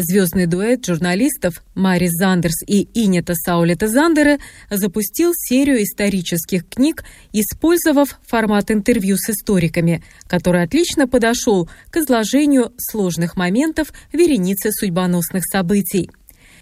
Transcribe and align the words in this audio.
Звездный 0.00 0.46
дуэт 0.46 0.86
журналистов 0.86 1.62
Марис 1.74 2.12
Зандерс 2.12 2.62
и 2.66 2.88
Инета 2.94 3.34
Саулета 3.34 3.88
Зандера 3.88 4.38
запустил 4.70 5.32
серию 5.34 5.82
исторических 5.82 6.68
книг, 6.68 7.04
использовав 7.32 8.18
формат 8.26 8.70
интервью 8.70 9.16
с 9.18 9.28
историками, 9.28 10.02
который 10.26 10.62
отлично 10.62 11.08
подошел 11.08 11.68
к 11.90 11.96
изложению 11.96 12.72
сложных 12.78 13.36
моментов 13.36 13.92
вереницы 14.12 14.70
судьбоносных 14.70 15.44
событий. 15.44 16.10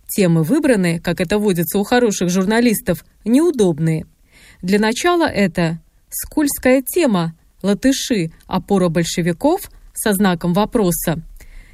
Темы 0.09 0.43
выбраны, 0.43 0.99
как 0.99 1.21
это 1.21 1.39
водится 1.39 1.79
у 1.79 1.85
хороших 1.85 2.31
журналистов, 2.31 3.05
неудобные– 3.25 4.07
для 4.63 4.79
начала 4.79 5.27
это 5.29 5.81
скользкая 6.11 6.83
тема 6.83 7.37
«Латыши. 7.63 8.33
Опора 8.47 8.89
большевиков» 8.89 9.71
со 9.95 10.13
знаком 10.13 10.53
вопроса 10.53 11.23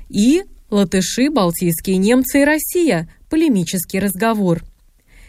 и 0.08 0.44
«Латыши, 0.72 1.28
балтийские 1.28 1.98
немцы 1.98 2.40
и 2.40 2.44
Россия. 2.44 3.06
Полемический 3.28 4.00
разговор». 4.00 4.62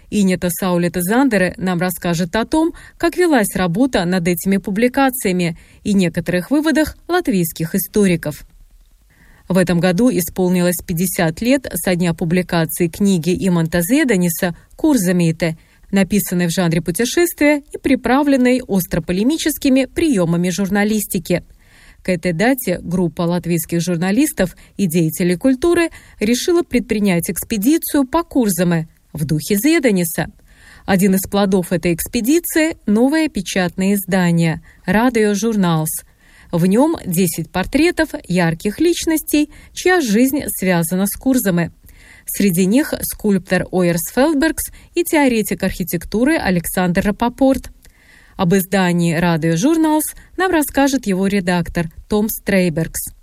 Инета 0.09 0.49
Саулета 0.49 1.01
Зандере 1.01 1.53
нам 1.57 1.79
расскажет 1.79 2.33
о 2.37 2.45
том, 2.45 2.73
как 2.97 3.17
велась 3.17 3.53
работа 3.53 4.05
над 4.05 4.25
этими 4.25 4.55
публикациями 4.55 5.57
и 5.83 5.93
некоторых 5.93 6.49
выводах 6.49 6.95
латвийских 7.09 7.75
историков. 7.75 8.45
В 9.49 9.57
этом 9.57 9.81
году 9.81 10.09
исполнилось 10.09 10.77
50 10.77 11.41
лет 11.41 11.67
со 11.73 11.93
дня 11.95 12.13
публикации 12.13 12.87
книги 12.87 13.35
Иманта 13.45 13.81
Зеданиса 13.81 14.55
«Курзамейте», 14.77 15.57
написанной 15.91 16.47
в 16.47 16.51
жанре 16.51 16.81
путешествия 16.81 17.63
и 17.73 17.77
приправленной 17.77 18.61
остро-полемическими 18.61 19.85
приемами 19.85 20.49
журналистики. 20.51 21.43
К 22.03 22.09
этой 22.09 22.33
дате 22.33 22.79
группа 22.81 23.21
латвийских 23.21 23.81
журналистов 23.81 24.55
и 24.75 24.87
деятелей 24.87 25.37
культуры 25.37 25.89
решила 26.19 26.61
предпринять 26.61 27.29
экспедицию 27.29 28.05
по 28.05 28.23
Курзаме 28.23 28.89
в 29.13 29.25
духе 29.25 29.55
Зеданиса. 29.55 30.27
Один 30.85 31.15
из 31.15 31.21
плодов 31.21 31.71
этой 31.71 31.93
экспедиции– 31.93 32.77
новое 32.85 33.29
печатное 33.29 33.93
издание 33.93 34.61
«Радио 34.85 35.33
Журналс». 35.33 36.03
В 36.51 36.65
нем 36.65 36.97
10 37.05 37.49
портретов 37.49 38.09
ярких 38.27 38.79
личностей, 38.81 39.49
чья 39.73 40.01
жизнь 40.01 40.41
связана 40.47 41.07
с 41.07 41.15
Курзаме– 41.15 41.71
Среди 42.25 42.65
них 42.65 42.93
скульптор 43.01 43.67
Ойерс 43.71 44.11
Фелдбергс 44.13 44.71
и 44.95 45.03
теоретик 45.03 45.63
архитектуры 45.63 46.37
Александр 46.37 47.01
Рапопорт. 47.07 47.69
Об 48.35 48.55
издании 48.55 49.13
«Радио 49.13 49.55
Журналс» 49.55 50.15
нам 50.37 50.51
расскажет 50.51 51.05
его 51.05 51.27
редактор 51.27 51.87
Том 52.09 52.29
Стрейбергс. 52.29 53.13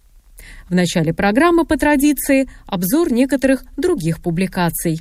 В 0.68 0.74
начале 0.74 1.12
программы, 1.12 1.64
по 1.64 1.76
традиции, 1.76 2.48
обзор 2.66 3.12
некоторых 3.12 3.64
других 3.76 4.22
публикаций. 4.22 5.00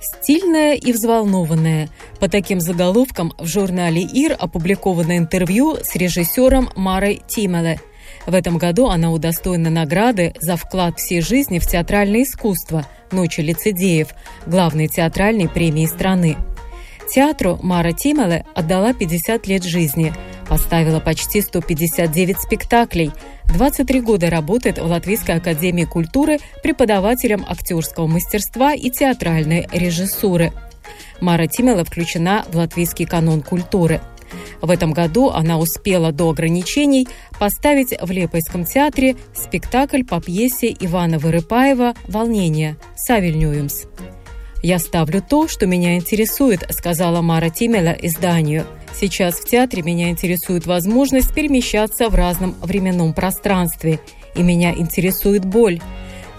Стильная 0.00 0.74
и 0.74 0.92
взволнованная. 0.92 1.88
По 2.20 2.28
таким 2.28 2.60
заголовкам 2.60 3.32
в 3.38 3.46
журнале 3.46 4.02
«Ир» 4.02 4.36
опубликовано 4.38 5.18
интервью 5.18 5.76
с 5.82 5.96
режиссером 5.96 6.70
Марой 6.76 7.22
Тимеле– 7.26 7.80
в 8.26 8.34
этом 8.34 8.58
году 8.58 8.88
она 8.88 9.10
удостоена 9.10 9.70
награды 9.70 10.34
за 10.40 10.56
вклад 10.56 10.98
всей 10.98 11.20
жизни 11.20 11.58
в 11.58 11.66
театральное 11.66 12.22
искусство 12.22 12.86
«Ночи 13.10 13.40
лицедеев», 13.40 14.08
главной 14.46 14.88
театральной 14.88 15.48
премии 15.48 15.86
страны. 15.86 16.36
Театру 17.12 17.58
Мара 17.62 17.92
Тимеле 17.92 18.46
отдала 18.54 18.94
50 18.94 19.46
лет 19.46 19.62
жизни, 19.62 20.12
поставила 20.48 21.00
почти 21.00 21.42
159 21.42 22.40
спектаклей, 22.40 23.12
23 23.46 24.00
года 24.00 24.30
работает 24.30 24.78
в 24.78 24.86
Латвийской 24.86 25.36
академии 25.36 25.84
культуры 25.84 26.38
преподавателем 26.62 27.44
актерского 27.46 28.06
мастерства 28.06 28.72
и 28.72 28.90
театральной 28.90 29.68
режиссуры. 29.70 30.52
Мара 31.20 31.46
Тимела 31.46 31.84
включена 31.84 32.44
в 32.50 32.56
латвийский 32.56 33.04
канон 33.04 33.42
культуры– 33.42 34.00
в 34.60 34.70
этом 34.70 34.92
году 34.92 35.30
она 35.30 35.58
успела 35.58 36.12
до 36.12 36.30
ограничений 36.30 37.08
поставить 37.38 37.94
в 38.00 38.10
Лепойском 38.10 38.64
театре 38.64 39.16
спектакль 39.34 40.04
по 40.04 40.20
пьесе 40.20 40.74
Ивана 40.80 41.18
Вырыпаева 41.18 41.94
«Волнение» 42.08 42.76
Савель 42.96 43.36
Ньюимс. 43.36 43.86
«Я 44.62 44.78
ставлю 44.78 45.20
то, 45.20 45.46
что 45.46 45.66
меня 45.66 45.96
интересует»,— 45.96 46.64
сказала 46.70 47.20
Мара 47.20 47.50
Тимела 47.50 47.90
изданию. 48.00 48.64
«Сейчас 48.98 49.34
в 49.34 49.44
театре 49.46 49.82
меня 49.82 50.08
интересует 50.08 50.64
возможность 50.64 51.34
перемещаться 51.34 52.08
в 52.08 52.14
разном 52.14 52.54
временном 52.62 53.12
пространстве, 53.12 54.00
и 54.34 54.42
меня 54.42 54.72
интересует 54.72 55.44
боль. 55.44 55.80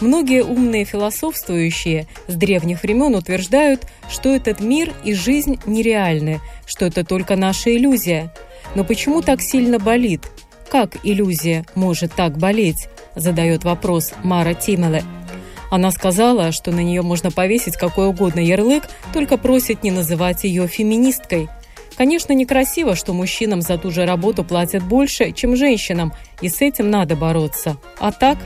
Многие 0.02 0.44
умные 0.44 0.84
философствующие 0.84 2.08
с 2.28 2.36
древних 2.36 2.84
времен 2.84 3.16
утверждают, 3.16 3.88
что 4.10 4.36
этот 4.36 4.60
мир 4.60 4.94
и 5.04 5.14
жизнь 5.14 5.60
нереальны, 5.66 6.42
что 6.66 6.86
это 6.86 7.06
только 7.06 7.36
наша 7.36 7.76
иллюзия. 7.76 8.34
Но 8.76 8.84
почему 8.84 9.22
так 9.22 9.42
сильно 9.42 9.80
болит? 9.80 10.22
Как 10.70 10.98
иллюзия 11.04 11.66
может 11.76 12.14
так 12.14 12.38
болеть? 12.38 12.88
Задает 13.16 13.64
вопрос 13.64 14.14
Мара 14.24 14.54
Тимеле. 14.54 15.04
Она 15.72 15.92
сказала, 15.92 16.52
что 16.52 16.72
на 16.72 16.82
нее 16.82 17.02
можно 17.02 17.32
повесить 17.32 17.78
какой 17.78 18.08
угодно 18.08 18.40
ярлык, 18.40 18.84
только 19.14 19.38
просит 19.38 19.84
не 19.84 19.92
называть 19.92 20.44
ее 20.44 20.68
феминисткой. 20.68 21.50
Конечно, 21.98 22.34
некрасиво, 22.34 22.96
что 22.96 23.14
мужчинам 23.14 23.62
за 23.62 23.78
ту 23.78 23.90
же 23.90 24.06
работу 24.06 24.44
платят 24.44 24.84
больше, 24.84 25.32
чем 25.32 25.56
женщинам, 25.56 26.14
и 26.42 26.50
с 26.50 26.62
этим 26.62 26.90
надо 26.90 27.16
бороться. 27.16 27.78
А 28.00 28.12
так, 28.12 28.38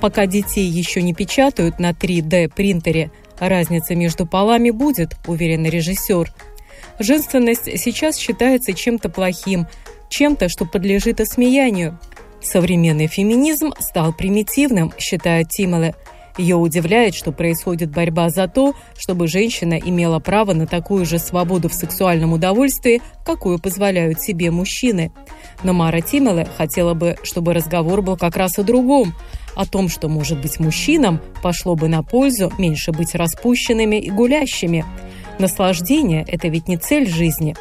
Пока 0.00 0.26
детей 0.26 0.66
еще 0.66 1.02
не 1.02 1.14
печатают 1.14 1.78
на 1.78 1.90
3D-принтере, 1.90 3.10
разница 3.38 3.94
между 3.94 4.26
полами 4.26 4.70
будет, 4.70 5.16
уверен 5.26 5.64
режиссер. 5.64 6.32
Женственность 6.98 7.64
сейчас 7.78 8.16
считается 8.16 8.72
чем-то 8.72 9.08
плохим, 9.08 9.66
чем-то, 10.08 10.48
что 10.48 10.64
подлежит 10.64 11.20
осмеянию. 11.20 11.98
Современный 12.42 13.06
феминизм 13.06 13.72
стал 13.78 14.12
примитивным, 14.12 14.92
считает 14.98 15.48
Тимоле. 15.48 15.94
Ее 16.38 16.56
удивляет, 16.56 17.14
что 17.14 17.32
происходит 17.32 17.90
борьба 17.90 18.28
за 18.28 18.46
то, 18.48 18.74
чтобы 18.98 19.26
женщина 19.26 19.74
имела 19.74 20.18
право 20.18 20.52
на 20.52 20.66
такую 20.66 21.06
же 21.06 21.18
свободу 21.18 21.68
в 21.68 21.74
сексуальном 21.74 22.32
удовольствии, 22.32 23.00
какую 23.24 23.58
позволяют 23.58 24.20
себе 24.20 24.50
мужчины. 24.50 25.12
Но 25.62 25.72
Мара 25.72 26.00
Тимеле 26.00 26.46
хотела 26.56 26.94
бы, 26.94 27.16
чтобы 27.22 27.54
разговор 27.54 28.02
был 28.02 28.16
как 28.16 28.36
раз 28.36 28.58
о 28.58 28.62
другом– 28.62 29.14
о 29.56 29.64
том, 29.64 29.88
что, 29.88 30.08
может 30.08 30.40
быть, 30.40 30.60
мужчинам 30.60 31.20
пошло 31.42 31.74
бы 31.74 31.88
на 31.88 32.02
пользу 32.02 32.52
меньше 32.58 32.92
быть 32.92 33.14
распущенными 33.14 33.96
и 33.96 34.10
гулящими. 34.10 34.84
Наслаждение– 35.38 36.24
это 36.28 36.48
ведь 36.48 36.68
не 36.68 36.76
цель 36.76 37.08
жизни. 37.08 37.56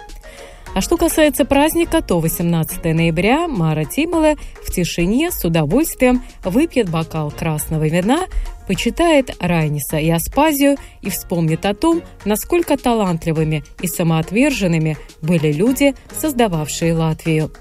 А 0.76 0.82
что 0.82 0.98
касается 0.98 1.46
праздника, 1.46 2.02
то 2.02 2.20
18 2.20 2.84
ноября 2.84 3.48
Мара 3.48 3.86
Тимоле 3.86 4.36
в 4.62 4.72
тишине 4.72 5.32
с 5.32 5.46
удовольствием 5.46 6.22
выпьет 6.44 6.90
бокал 6.90 7.32
красного 7.32 7.88
вина, 7.88 8.26
почитает 8.68 9.34
Райниса 9.40 9.96
и 10.00 10.10
Аспазию 10.10 10.76
и 11.02 11.10
вспомнит 11.10 11.66
о 11.66 11.74
том, 11.74 12.02
насколько 12.26 12.76
талантливыми 12.76 13.64
и 13.82 13.88
самоотверженными 13.88 14.98
были 15.22 15.54
люди, 15.54 15.96
создававшие 16.12 16.94
Латвию. 16.94 17.52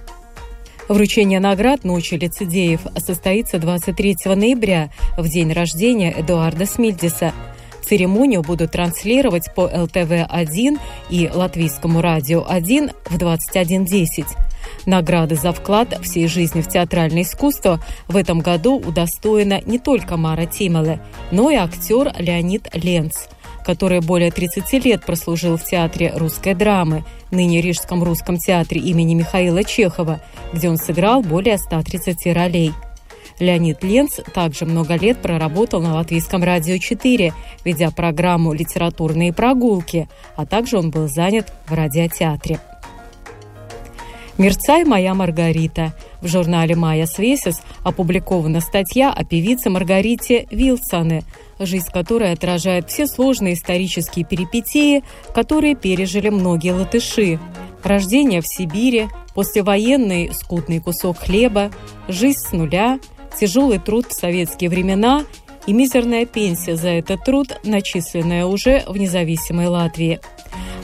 Вручение 0.88 1.38
наград 1.38 1.84
«Ночи 1.84 2.14
лицедеев» 2.14 2.80
состоится 2.96 3.60
23 3.60 4.16
ноября, 4.34 4.90
в 5.16 5.28
день 5.28 5.52
рождения 5.52 6.10
Эдуарда 6.10 6.66
Смильдиса. 6.66 7.32
Церемонию 7.84 8.42
будут 8.42 8.72
транслировать 8.72 9.52
по 9.54 9.62
ЛТВ-1 9.62 10.78
и 11.10 11.30
Латвийскому 11.32 12.00
радио 12.00 12.44
1 12.48 12.90
в 13.06 13.18
21.10. 13.18 14.26
Награды 14.86 15.36
за 15.36 15.52
вклад 15.52 15.98
всей 16.02 16.26
жизни 16.26 16.60
в 16.60 16.68
театральное 16.68 17.22
искусство 17.22 17.80
в 18.08 18.16
этом 18.16 18.40
году 18.40 18.78
удостоена 18.78 19.60
не 19.66 19.78
только 19.78 20.16
Мара 20.16 20.46
Тимеле, 20.46 21.00
но 21.30 21.50
и 21.50 21.54
актер 21.54 22.12
Леонид 22.18 22.68
Ленц– 22.74 23.14
который 23.64 24.00
более 24.00 24.30
30 24.30 24.84
лет 24.84 25.04
прослужил 25.04 25.56
в 25.56 25.64
Театре 25.64 26.12
русской 26.14 26.54
драмы, 26.54 27.04
ныне 27.30 27.60
Рижском 27.60 28.04
русском 28.04 28.36
театре 28.36 28.80
имени 28.80 29.14
Михаила 29.14 29.64
Чехова, 29.64 30.20
где 30.52 30.68
он 30.68 30.76
сыграл 30.76 31.22
более 31.22 31.58
130 31.58 32.26
ролей. 32.34 32.72
Леонид 33.38 33.82
Ленц 33.82 34.20
также 34.32 34.64
много 34.64 34.94
лет 34.94 35.20
проработал 35.20 35.80
на 35.80 35.94
Латвийском 35.94 36.44
радио 36.44 36.78
4, 36.78 37.32
ведя 37.64 37.90
программу 37.90 38.52
«Литературные 38.52 39.32
прогулки», 39.32 40.08
а 40.36 40.46
также 40.46 40.78
он 40.78 40.90
был 40.90 41.08
занят 41.08 41.52
в 41.66 41.74
радиотеатре. 41.74 42.60
«Мерцай, 44.36 44.84
моя 44.84 45.14
Маргарита». 45.14 45.94
В 46.20 46.26
журнале 46.26 46.74
«Майя 46.74 47.06
Свесис» 47.06 47.60
опубликована 47.84 48.60
статья 48.60 49.12
о 49.12 49.24
певице 49.24 49.70
Маргарите 49.70 50.46
Вилсоне, 50.50 51.22
жизнь 51.58 51.90
которой 51.92 52.32
отражает 52.32 52.90
все 52.90 53.06
сложные 53.06 53.54
исторические 53.54 54.24
перипетии, 54.24 55.04
которые 55.34 55.76
пережили 55.76 56.30
многие 56.30 56.72
латыши. 56.72 57.38
Рождение 57.84 58.40
в 58.40 58.46
Сибири, 58.46 59.08
послевоенный 59.34 60.32
скудный 60.32 60.80
кусок 60.80 61.18
хлеба, 61.18 61.70
жизнь 62.08 62.40
с 62.40 62.52
нуля, 62.52 62.98
тяжелый 63.38 63.78
труд 63.78 64.06
в 64.08 64.12
советские 64.12 64.70
времена 64.70 65.24
и 65.66 65.72
мизерная 65.72 66.26
пенсия 66.26 66.76
за 66.76 66.88
этот 66.88 67.24
труд, 67.24 67.58
начисленная 67.64 68.46
уже 68.46 68.82
в 68.86 68.96
независимой 68.96 69.68
Латвии– 69.68 70.20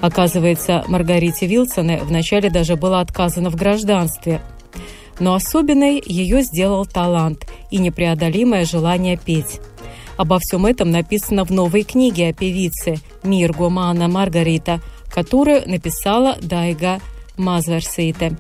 Оказывается, 0.01 0.83
Маргарите 0.89 1.47
Вилсоне 1.47 1.99
вначале 2.03 2.51
даже 2.51 2.77
было 2.77 3.01
отказано 3.01 3.51
в 3.51 3.57
гражданстве. 3.57 4.41
Но 5.19 5.35
особенной 5.35 6.03
ее 6.05 6.43
сделал 6.43 6.87
талант 6.87 7.47
и 7.71 7.79
непреодолимое 7.79 8.65
желание 8.65 9.19
петь. 9.19 9.61
Обо 10.17 10.39
всем 10.39 10.67
этом 10.67 10.91
написано 10.91 11.45
в 11.45 11.51
новой 11.51 11.83
книге 11.83 12.29
о 12.29 12.33
певице 12.33 12.97
«Мир 13.23 13.53
Гумана 13.53 14.09
Маргарита», 14.09 14.81
которую 15.11 15.69
написала 15.69 16.37
Дайга 16.41 17.01
Мазверсейте. 17.37 18.39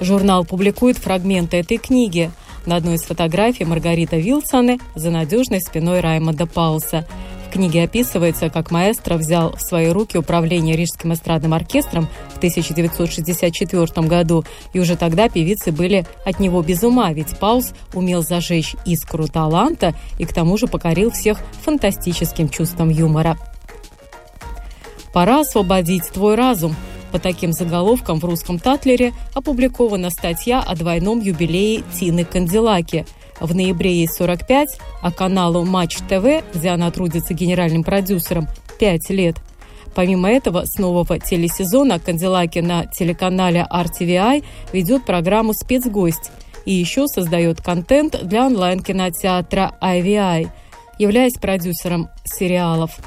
Журнал 0.00 0.44
публикует 0.44 0.96
фрагменты 0.96 1.58
этой 1.58 1.76
книги. 1.76 2.30
На 2.68 2.76
одной 2.76 2.96
из 2.96 3.02
фотографий 3.02 3.64
Маргарита 3.64 4.18
Вилсоне 4.18 4.78
за 4.94 5.10
надежной 5.10 5.62
спиной 5.62 6.00
Раймонда 6.00 6.44
Пауса– 6.44 7.08
в 7.48 7.50
книге 7.50 7.84
описывается, 7.84 8.50
как 8.50 8.70
маэстро 8.70 9.14
взял 9.14 9.56
в 9.56 9.62
свои 9.62 9.88
руки 9.88 10.18
управление 10.18 10.76
Рижским 10.76 11.14
эстрадным 11.14 11.54
оркестром 11.54 12.06
в 12.34 12.36
1964 12.36 14.06
году, 14.06 14.44
и 14.74 14.80
уже 14.80 14.98
тогда 14.98 15.30
певицы 15.30 15.72
были 15.72 16.04
от 16.26 16.40
него 16.40 16.60
без 16.60 16.82
ума, 16.82 17.10
ведь 17.14 17.38
Паус 17.38 17.72
умел 17.94 18.22
зажечь 18.22 18.76
искру 18.84 19.28
таланта 19.28 19.94
и 20.18 20.26
к 20.26 20.34
тому 20.34 20.58
же 20.58 20.66
покорил 20.66 21.10
всех 21.10 21.38
фантастическим 21.62 22.50
чувством 22.50 22.90
юмора. 22.90 23.38
«Пора 25.14 25.40
освободить 25.40 26.06
твой 26.12 26.34
разум», 26.34 26.76
по 27.12 27.18
таким 27.18 27.52
заголовкам 27.52 28.20
в 28.20 28.24
русском 28.24 28.58
Татлере 28.58 29.12
опубликована 29.34 30.10
статья 30.10 30.60
о 30.60 30.74
двойном 30.74 31.20
юбилее 31.20 31.82
Тины 31.98 32.24
Кандилаки– 32.24 33.06
в 33.40 33.54
ноябре 33.54 33.94
ей 33.94 34.08
45, 34.08 34.78
а 35.02 35.12
каналу 35.12 35.64
Матч 35.64 35.96
ТВ, 36.08 36.44
где 36.54 36.70
она 36.70 36.90
трудится 36.90 37.34
генеральным 37.34 37.84
продюсером, 37.84 38.48
5 38.78 39.10
лет. 39.10 39.36
Помимо 39.94 40.30
этого, 40.30 40.64
с 40.64 40.78
нового 40.78 41.18
телесезона 41.18 41.98
Канделаки 41.98 42.60
на 42.60 42.86
телеканале 42.86 43.66
RTVI 43.70 44.44
ведет 44.72 45.04
программу 45.04 45.54
«Спецгость» 45.54 46.30
и 46.64 46.72
еще 46.72 47.06
создает 47.08 47.60
контент 47.60 48.22
для 48.22 48.46
онлайн-кинотеатра 48.46 49.72
IVI, 49.80 50.48
являясь 50.98 51.34
продюсером 51.34 52.10
сериалов. 52.24 52.98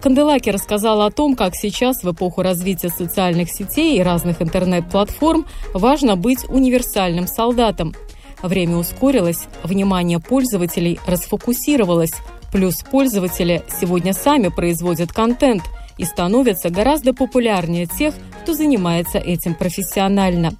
Канделаки 0.00 0.50
рассказала 0.50 1.06
о 1.06 1.10
том, 1.10 1.34
как 1.36 1.54
сейчас, 1.54 2.02
в 2.02 2.10
эпоху 2.10 2.42
развития 2.42 2.88
социальных 2.88 3.50
сетей 3.50 3.98
и 3.98 4.02
разных 4.02 4.40
интернет-платформ, 4.40 5.46
важно 5.74 6.16
быть 6.16 6.44
универсальным 6.48 7.26
солдатом– 7.26 7.94
Время 8.42 8.76
ускорилось, 8.76 9.48
внимание 9.64 10.20
пользователей 10.20 11.00
расфокусировалось, 11.06 12.12
плюс 12.52 12.76
пользователи 12.82 13.62
сегодня 13.80 14.12
сами 14.12 14.48
производят 14.48 15.12
контент 15.12 15.64
и 15.96 16.04
становятся 16.04 16.70
гораздо 16.70 17.12
популярнее 17.12 17.86
тех, 17.86 18.14
кто 18.42 18.54
занимается 18.54 19.18
этим 19.18 19.54
профессионально. 19.54 20.52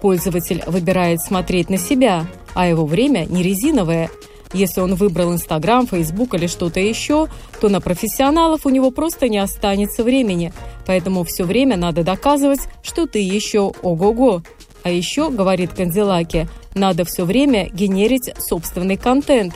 Пользователь 0.00 0.62
выбирает 0.66 1.20
смотреть 1.20 1.68
на 1.68 1.76
себя, 1.76 2.26
а 2.54 2.66
его 2.66 2.86
время 2.86 3.26
не 3.26 3.42
резиновое. 3.42 4.08
Если 4.52 4.80
он 4.80 4.94
выбрал 4.96 5.32
Инстаграм, 5.32 5.86
Фейсбук 5.86 6.34
или 6.34 6.46
что-то 6.46 6.80
еще, 6.80 7.28
то 7.60 7.68
на 7.68 7.80
профессионалов 7.80 8.66
у 8.66 8.68
него 8.68 8.90
просто 8.90 9.28
не 9.28 9.38
останется 9.38 10.02
времени. 10.02 10.52
Поэтому 10.86 11.22
все 11.24 11.44
время 11.44 11.76
надо 11.76 12.02
доказывать, 12.02 12.60
что 12.82 13.06
ты 13.06 13.20
еще 13.20 13.72
ого-го. 13.82 14.42
А 14.82 14.90
еще, 14.90 15.30
говорит 15.30 15.72
Канзелаки, 15.72 16.48
надо 16.74 17.04
все 17.04 17.24
время 17.24 17.68
генерить 17.68 18.32
собственный 18.38 18.96
контент. 18.96 19.54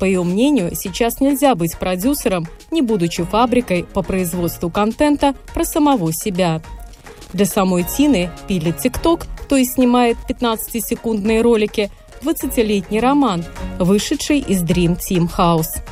По 0.00 0.04
ее 0.04 0.24
мнению, 0.24 0.72
сейчас 0.74 1.20
нельзя 1.20 1.54
быть 1.54 1.78
продюсером, 1.78 2.48
не 2.72 2.82
будучи 2.82 3.22
фабрикой 3.22 3.84
по 3.84 4.02
производству 4.02 4.70
контента 4.70 5.34
про 5.54 5.64
самого 5.64 6.12
себя. 6.12 6.60
Для 7.32 7.46
самой 7.46 7.84
Тины 7.84 8.30
пилит 8.48 8.78
ТикТок, 8.78 9.26
то 9.48 9.56
есть 9.56 9.74
снимает 9.74 10.16
15-секундные 10.28 11.42
ролики, 11.42 11.90
20-летний 12.22 13.00
роман, 13.00 13.44
вышедший 13.80 14.38
из 14.38 14.62
Dream 14.62 14.96
Team 14.96 15.28
House. 15.36 15.82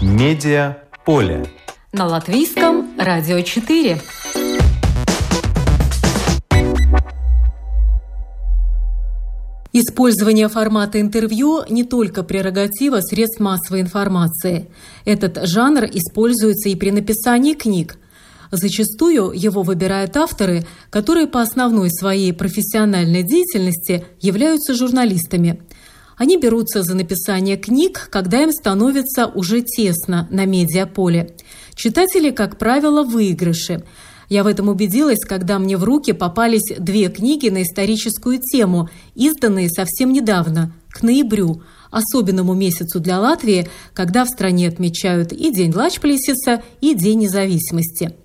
Медиа 0.00 0.78
поле 1.04 1.46
на 1.92 2.06
латвийском 2.06 2.88
радио 2.98 3.42
4. 3.42 4.00
Использование 9.74 10.48
формата 10.48 10.98
интервью 10.98 11.62
не 11.68 11.84
только 11.84 12.22
прерогатива 12.22 13.00
средств 13.02 13.40
массовой 13.40 13.82
информации. 13.82 14.70
Этот 15.04 15.46
жанр 15.46 15.84
используется 15.84 16.70
и 16.70 16.74
при 16.74 16.90
написании 16.90 17.52
книг. 17.52 17.98
Зачастую 18.50 19.32
его 19.34 19.62
выбирают 19.62 20.16
авторы, 20.16 20.64
которые 20.90 21.26
по 21.26 21.40
основной 21.40 21.90
своей 21.90 22.32
профессиональной 22.32 23.22
деятельности 23.22 24.04
являются 24.20 24.74
журналистами– 24.74 25.60
они 26.16 26.38
берутся 26.38 26.82
за 26.82 26.94
написание 26.94 27.56
книг, 27.56 28.08
когда 28.10 28.42
им 28.42 28.50
становится 28.50 29.26
уже 29.26 29.60
тесно 29.60 30.26
на 30.30 30.46
медиаполе. 30.46 31.36
Читатели, 31.74 32.30
как 32.30 32.58
правило, 32.58 33.02
выигрыши. 33.02 33.84
Я 34.28 34.42
в 34.42 34.46
этом 34.46 34.68
убедилась, 34.68 35.20
когда 35.20 35.58
мне 35.58 35.76
в 35.76 35.84
руки 35.84 36.12
попались 36.12 36.74
две 36.78 37.08
книги 37.08 37.48
на 37.48 37.62
историческую 37.62 38.40
тему, 38.40 38.88
изданные 39.14 39.68
совсем 39.68 40.12
недавно, 40.12 40.72
к 40.90 41.02
ноябрю, 41.02 41.62
особенному 41.90 42.54
месяцу 42.54 42.98
для 42.98 43.20
Латвии, 43.20 43.68
когда 43.92 44.24
в 44.24 44.28
стране 44.28 44.68
отмечают 44.68 45.32
и 45.32 45.54
День 45.54 45.72
Лачплесиса, 45.72 46.62
и 46.80 46.94
День 46.94 47.20
независимости. 47.20 48.16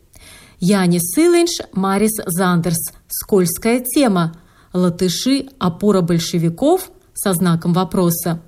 Янис 0.62 1.01
Сыленш, 1.15 1.58
Марис 1.74 2.13
Зандерс. 2.27 2.94
Скользкая 3.08 3.80
тема. 3.80 4.36
Латыши– 4.74 5.48
опора 5.60 6.01
большевиков– 6.01 6.91
со 7.15 7.34
знаком 7.34 7.74
вопроса. 7.74 8.41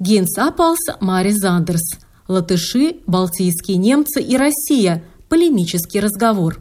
Гинс 0.00 0.36
Апалс, 0.36 0.80
Мари 1.00 1.30
Зандерс. 1.30 1.98
Латыши, 2.26 2.96
балтийские 3.06 3.76
немцы 3.76 4.20
и 4.20 4.36
Россия. 4.36 5.04
Полемический 5.28 6.00
разговор. 6.00 6.58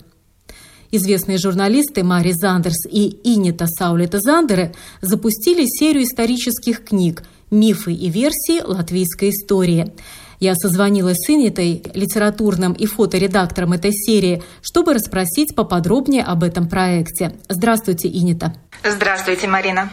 Известные 0.92 1.40
журналисты 1.40 2.04
Мари 2.04 2.32
Зандерс 2.32 2.86
и 2.90 3.20
Инита 3.24 3.66
Саулета 3.68 4.20
Зандеры 4.20 4.76
запустили 5.02 5.66
серию 5.66 6.04
исторических 6.04 6.86
книг 6.86 7.24
«Мифы 7.50 7.94
и 7.94 8.10
версии 8.10 8.62
латвийской 8.62 9.32
истории». 9.32 9.92
Я 10.40 10.54
созвонилась 10.56 11.18
с 11.18 11.30
Инитой, 11.30 11.84
литературным 11.94 12.74
и 12.74 12.86
фоторедактором 12.86 13.74
этой 13.74 13.92
серии, 13.92 14.44
чтобы 14.62 14.94
расспросить 14.94 15.56
поподробнее 15.56 16.24
об 16.24 16.44
этом 16.44 16.70
проекте. 16.70 17.34
Здравствуйте, 17.50 18.08
Инита. 18.08 18.54
Здравствуйте, 18.84 19.48
Марина. 19.48 19.90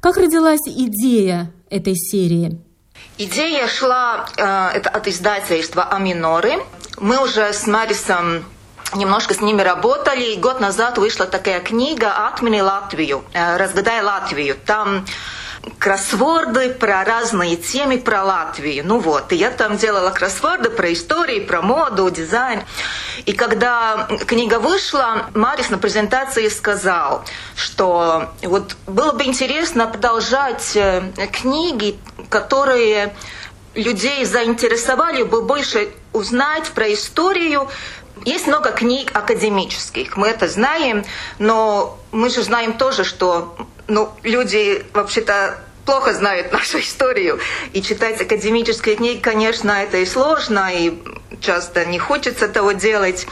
Как 0.00 0.16
родилась 0.16 0.66
идея 0.66 1.52
этой 1.70 1.94
серии? 1.94 2.58
Идея 3.18 3.66
шла 3.68 4.26
э, 4.36 4.76
это 4.76 4.90
от 4.90 5.06
издательства 5.06 5.84
Аминоры. 5.84 6.54
Мы 6.98 7.22
уже 7.22 7.52
с 7.52 7.66
Марисом 7.66 8.44
немножко 8.94 9.34
с 9.34 9.40
ними 9.40 9.62
работали. 9.62 10.34
И 10.34 10.36
год 10.38 10.60
назад 10.60 10.98
вышла 10.98 11.26
такая 11.26 11.60
книга 11.60 12.26
«Отмени 12.26 12.60
Латвию», 12.60 13.24
э, 13.32 13.56
«Разгадай 13.56 14.02
Латвию». 14.02 14.56
Там 14.66 15.06
кроссворды 15.78 16.70
про 16.70 17.04
разные 17.04 17.56
темы 17.56 17.98
про 17.98 18.24
Латвию. 18.24 18.84
Ну 18.86 18.98
вот, 18.98 19.32
и 19.32 19.36
я 19.36 19.50
там 19.50 19.76
делала 19.76 20.10
кроссворды 20.10 20.70
про 20.70 20.92
историю, 20.92 21.46
про 21.46 21.62
моду, 21.62 22.08
дизайн. 22.10 22.62
И 23.24 23.32
когда 23.32 24.08
книга 24.26 24.58
вышла, 24.58 25.26
Марис 25.34 25.70
на 25.70 25.78
презентации 25.78 26.48
сказал, 26.48 27.24
что 27.56 28.30
вот 28.42 28.76
было 28.86 29.12
бы 29.12 29.24
интересно 29.24 29.86
продолжать 29.86 30.76
э, 30.76 31.02
книги, 31.32 31.98
которые 32.28 33.14
людей 33.74 34.24
заинтересовали 34.24 35.22
бы 35.22 35.42
больше 35.42 35.90
узнать 36.12 36.70
про 36.70 36.92
историю. 36.92 37.68
Есть 38.24 38.46
много 38.46 38.70
книг 38.70 39.10
академических, 39.14 40.16
мы 40.16 40.28
это 40.28 40.48
знаем, 40.48 41.04
но 41.38 41.98
мы 42.12 42.30
же 42.30 42.42
знаем 42.42 42.72
тоже, 42.72 43.04
что 43.04 43.56
ну, 43.88 44.12
люди 44.22 44.84
вообще-то 44.92 45.58
плохо 45.84 46.12
знают 46.12 46.52
нашу 46.52 46.80
историю. 46.80 47.38
И 47.72 47.82
читать 47.82 48.20
академические 48.20 48.96
книги, 48.96 49.20
конечно, 49.20 49.70
это 49.70 49.98
и 49.98 50.06
сложно, 50.06 50.70
и 50.72 50.94
часто 51.40 51.84
не 51.86 51.98
хочется 51.98 52.48
того 52.48 52.72
делать. 52.72 53.26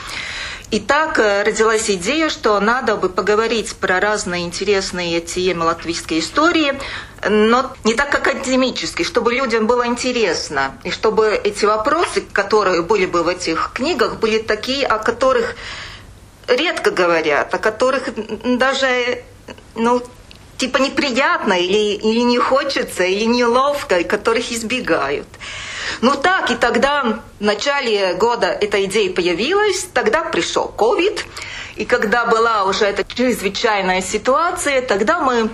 И 0.70 0.80
так 0.80 1.18
э, 1.18 1.42
родилась 1.44 1.88
идея, 1.90 2.28
что 2.28 2.58
надо 2.58 2.96
бы 2.96 3.08
поговорить 3.08 3.76
про 3.76 4.00
разные 4.00 4.44
интересные 4.44 5.20
темы 5.20 5.66
латвийской 5.66 6.18
истории, 6.18 6.78
но 7.28 7.72
не 7.84 7.94
так 7.94 8.12
академически, 8.14 9.04
чтобы 9.04 9.34
людям 9.34 9.66
было 9.66 9.86
интересно, 9.86 10.76
и 10.82 10.90
чтобы 10.90 11.28
эти 11.44 11.64
вопросы, 11.64 12.22
которые 12.32 12.82
были 12.82 13.06
бы 13.06 13.22
в 13.22 13.28
этих 13.28 13.70
книгах, 13.74 14.16
были 14.16 14.38
такие, 14.38 14.86
о 14.86 14.98
которых 14.98 15.54
редко 16.48 16.90
говорят, 16.90 17.54
о 17.54 17.58
которых 17.58 18.08
даже 18.44 19.22
ну, 19.74 20.02
типа 20.58 20.78
неприятно 20.78 21.54
или, 21.54 21.94
или 21.94 22.20
не 22.20 22.38
хочется, 22.38 23.04
или 23.04 23.24
неловко, 23.24 24.02
которых 24.04 24.52
избегают. 24.52 25.28
Ну 26.00 26.14
так, 26.14 26.50
и 26.50 26.56
тогда 26.56 27.20
в 27.38 27.44
начале 27.44 28.14
года 28.14 28.46
эта 28.46 28.84
идея 28.84 29.12
появилась, 29.12 29.86
тогда 29.92 30.24
пришел 30.24 30.68
ковид, 30.68 31.24
и 31.76 31.84
когда 31.84 32.24
была 32.26 32.64
уже 32.64 32.84
эта 32.84 33.04
чрезвычайная 33.04 34.00
ситуация, 34.00 34.80
тогда 34.82 35.20
мы 35.20 35.50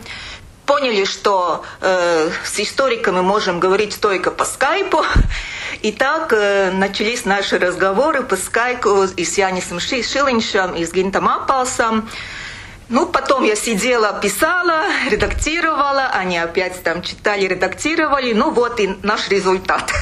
поняли, 0.67 1.05
что 1.05 1.65
э, 1.81 2.31
с 2.45 2.61
историками 2.61 3.21
можем 3.21 3.59
говорить 3.59 3.99
только 4.01 4.31
по 4.31 4.45
скайпу. 4.45 5.05
И 5.83 5.91
так 5.91 6.33
э, 6.33 6.71
начались 6.71 7.25
наши 7.25 7.59
разговоры 7.59 8.23
по 8.23 8.37
скайпу 8.37 9.05
и 9.17 9.25
с 9.25 9.39
Янисом 9.39 9.81
Шилиншем, 9.81 10.77
и 10.77 10.85
с 10.85 10.93
Гинтом 10.93 11.29
Апалсом. 11.29 12.09
Ну, 12.91 13.07
потом 13.07 13.45
я 13.45 13.55
сидела, 13.55 14.19
писала, 14.21 14.83
редактировала, 15.09 16.07
они 16.13 16.37
опять 16.39 16.83
там 16.83 17.03
читали, 17.03 17.47
редактировали. 17.47 18.33
Ну, 18.33 18.51
вот 18.51 18.81
и 18.81 18.89
наш 19.05 19.29
результат. 19.29 19.93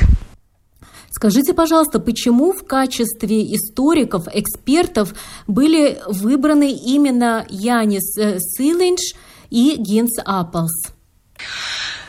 Скажите, 1.10 1.52
пожалуйста, 1.52 2.00
почему 2.00 2.52
в 2.52 2.64
качестве 2.66 3.54
историков, 3.54 4.26
экспертов 4.32 5.12
были 5.46 6.00
выбраны 6.06 6.72
именно 6.72 7.44
Янис 7.50 8.16
э, 8.16 8.38
Силинч 8.38 9.14
и 9.50 9.74
Гинс 9.76 10.18
Апплс? 10.24 10.92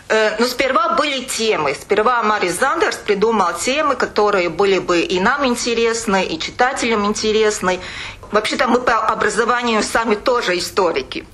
Э, 0.10 0.38
ну, 0.40 0.46
сперва 0.46 0.96
были 0.96 1.24
темы. 1.24 1.76
Сперва 1.80 2.24
Мари 2.24 2.50
Зандерс 2.50 2.98
придумал 2.98 3.54
темы, 3.54 3.96
которые 3.96 4.50
были 4.50 4.80
бы 4.80 5.02
и 5.02 5.20
нам 5.20 5.46
интересны, 5.46 6.26
и 6.26 6.40
читателям 6.40 7.06
интересны. 7.06 7.80
Вообще-то 8.32 8.68
мы 8.68 8.80
по 8.80 8.98
образованию 9.08 9.82
сами 9.82 10.16
тоже 10.16 10.58
историки. 10.58 11.26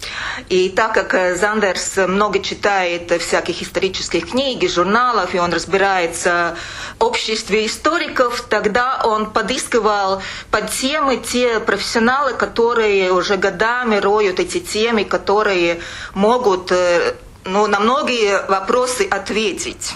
И 0.48 0.70
так 0.70 0.94
как 0.94 1.14
э, 1.14 1.36
Зандерс 1.36 1.98
много 2.08 2.40
читает 2.40 3.12
всяких 3.22 3.62
исторических 3.62 4.32
книг 4.32 4.64
и 4.64 4.70
журналов, 4.70 5.36
и 5.36 5.40
он 5.40 5.52
разбирается 5.52 6.56
в 6.98 7.04
обществе 7.04 7.66
историков, 7.66 8.42
тогда 8.42 9.02
он 9.04 9.32
подыскивал 9.32 10.22
под 10.52 10.72
темы 10.72 11.18
те 11.18 11.60
профессионалы, 11.60 12.34
которые 12.34 13.12
уже 13.12 13.36
годами 13.36 13.98
роют 13.98 14.40
эти 14.40 14.60
темы, 14.60 15.04
которые 15.04 15.82
могут 16.14 16.72
э, 16.72 17.16
ну, 17.44 17.68
на 17.68 17.80
многие 17.80 18.46
вопросы 18.48 19.06
ответить. 19.10 19.94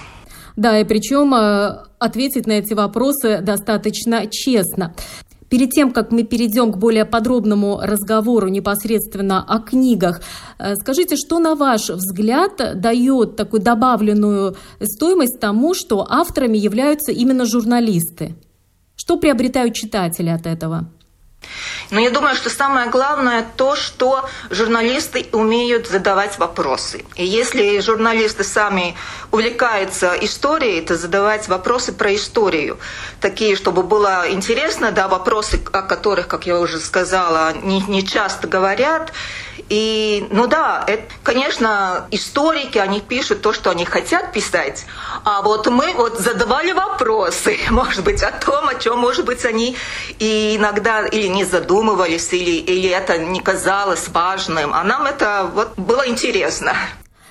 Да, 0.58 0.77
и 0.77 0.84
причем 0.84 1.34
э, 1.34 1.86
ответить 2.00 2.46
на 2.46 2.53
эти 2.53 2.74
вопросы 2.74 3.39
достаточно 3.41 4.27
честно. 4.27 4.94
Перед 5.50 5.72
тем, 5.72 5.91
как 5.91 6.12
мы 6.12 6.24
перейдем 6.24 6.72
к 6.72 6.77
более 6.77 7.06
подробному 7.06 7.79
разговору 7.82 8.50
непосредственно 8.50 9.44
о 9.44 9.60
книгах, 9.60 10.22
э, 10.60 10.75
скажите, 10.75 11.15
что, 11.15 11.39
на 11.39 11.56
ваш 11.56 11.89
взгляд, 11.89 12.79
дает 12.79 13.36
такую 13.36 13.62
добавленную 13.62 14.56
стоимость 14.82 15.39
тому, 15.39 15.74
что 15.74 16.06
авторами 16.08 16.58
являются 16.58 17.12
именно 17.12 17.46
журналисты? 17.46 18.36
Что 18.96 19.18
приобретают 19.18 19.74
читатели 19.74 20.29
от 20.29 20.46
этого? 20.46 20.91
Но 21.91 22.00
я 22.00 22.12
думаю, 22.12 22.36
что 22.36 22.50
самое 22.50 22.89
главное 22.89 23.46
то, 23.55 23.75
что 23.75 24.29
журналисты 24.50 25.27
умеют 25.31 25.88
задавать 25.88 26.38
вопросы. 26.38 27.03
И 27.15 27.25
если 27.25 27.79
журналисты 27.79 28.43
сами 28.43 28.96
увлекаются 29.31 30.13
историей, 30.22 30.81
то 30.81 30.96
задавать 30.96 31.48
вопросы 31.48 31.91
про 31.91 32.13
историю. 32.13 32.77
Такие, 33.22 33.55
чтобы 33.55 33.84
было 33.84 34.25
интересно, 34.29 34.91
да, 34.91 35.08
вопросы, 35.08 35.62
о 35.72 35.81
которых, 35.81 36.27
как 36.27 36.46
я 36.46 36.60
уже 36.60 36.79
сказала, 36.79 37.53
не, 37.53 37.81
не 37.81 38.05
часто 38.05 38.48
говорят. 38.48 39.12
И, 39.69 40.27
ну 40.31 40.48
да, 40.48 40.84
это, 40.88 41.03
конечно, 41.24 42.08
историки, 42.10 42.79
они 42.79 43.01
пишут 43.01 43.41
то, 43.41 43.53
что 43.53 43.69
они 43.69 43.86
хотят 43.86 44.34
писать, 44.34 44.86
а 45.24 45.43
вот 45.43 45.67
мы 45.67 45.93
вот 45.93 46.17
задавали 46.17 46.72
вопросы, 46.72 47.58
может 47.69 48.03
быть, 48.03 48.24
о 48.24 48.31
том, 48.31 48.67
о 48.67 48.75
чем, 48.75 48.98
может 48.98 49.25
быть, 49.25 49.46
они 49.46 49.77
и 50.17 50.55
иногда 50.58 51.05
или 51.05 51.27
не 51.29 51.45
задумывались, 51.45 52.33
или, 52.33 52.57
или 52.57 52.89
это 52.89 53.17
не 53.17 53.39
казалось 53.39 54.07
важным, 54.09 54.74
а 54.74 54.83
нам 54.83 55.05
это 55.05 55.50
вот 55.53 55.77
было 55.77 56.07
интересно. 56.07 56.74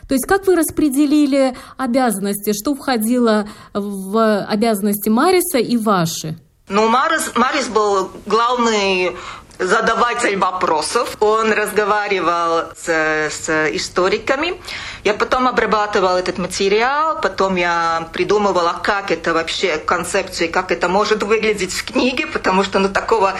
То 0.08 0.14
есть 0.14 0.26
как 0.26 0.46
вы 0.46 0.56
распределили 0.56 1.54
обязанности, 1.76 2.52
что 2.54 2.74
входило 2.74 3.46
в 3.74 4.44
обязанности 4.46 5.10
Мариса 5.10 5.58
и 5.58 5.76
ваши? 5.76 6.38
Ну, 6.68 6.88
Марис, 6.88 7.32
Марис 7.34 7.68
был 7.68 8.10
главный 8.26 9.16
задаватель 9.58 10.36
вопросов. 10.36 11.16
Он 11.20 11.52
разговаривал 11.52 12.70
с, 12.76 12.88
с 13.30 13.68
историками. 13.72 14.60
Я 15.04 15.14
потом 15.14 15.48
обрабатывала 15.48 16.18
этот 16.18 16.38
материал, 16.38 17.20
потом 17.20 17.56
я 17.56 18.08
придумывала, 18.12 18.80
как 18.82 19.10
это 19.10 19.34
вообще, 19.34 19.78
концепции, 19.78 20.46
как 20.46 20.70
это 20.70 20.88
может 20.88 21.22
выглядеть 21.22 21.72
в 21.72 21.84
книге, 21.84 22.26
потому 22.26 22.62
что 22.62 22.78
ну, 22.78 22.88
такого 22.88 23.34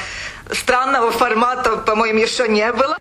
странного 0.52 1.10
формата, 1.10 1.76
по-моему, 1.76 2.20
еще 2.20 2.48
не 2.48 2.72
было. 2.72 2.98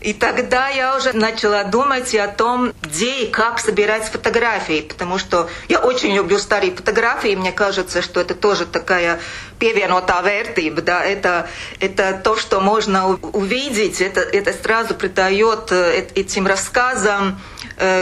И 0.00 0.14
тогда 0.14 0.68
я 0.68 0.96
уже 0.96 1.12
начала 1.12 1.62
думать 1.64 2.14
о 2.14 2.28
том, 2.28 2.72
где 2.82 3.24
и 3.24 3.30
как 3.30 3.58
собирать 3.58 4.04
фотографии, 4.10 4.80
потому 4.80 5.18
что 5.18 5.48
я 5.68 5.78
очень 5.78 6.14
люблю 6.14 6.38
старые 6.38 6.74
фотографии, 6.74 7.32
и 7.32 7.36
мне 7.36 7.52
кажется, 7.52 8.00
что 8.00 8.20
это 8.20 8.34
тоже 8.34 8.64
такая 8.64 9.20
певенотā 9.58 10.22
vērtība, 10.24 10.80
да, 10.80 11.04
это, 11.04 11.48
это 11.80 12.18
то, 12.24 12.34
что 12.36 12.60
можно 12.60 13.08
увидеть, 13.08 14.00
это, 14.00 14.20
это 14.20 14.54
сразу 14.54 14.94
придает 14.94 15.70
э, 15.70 16.06
этим 16.14 16.46
рассказам 16.46 17.38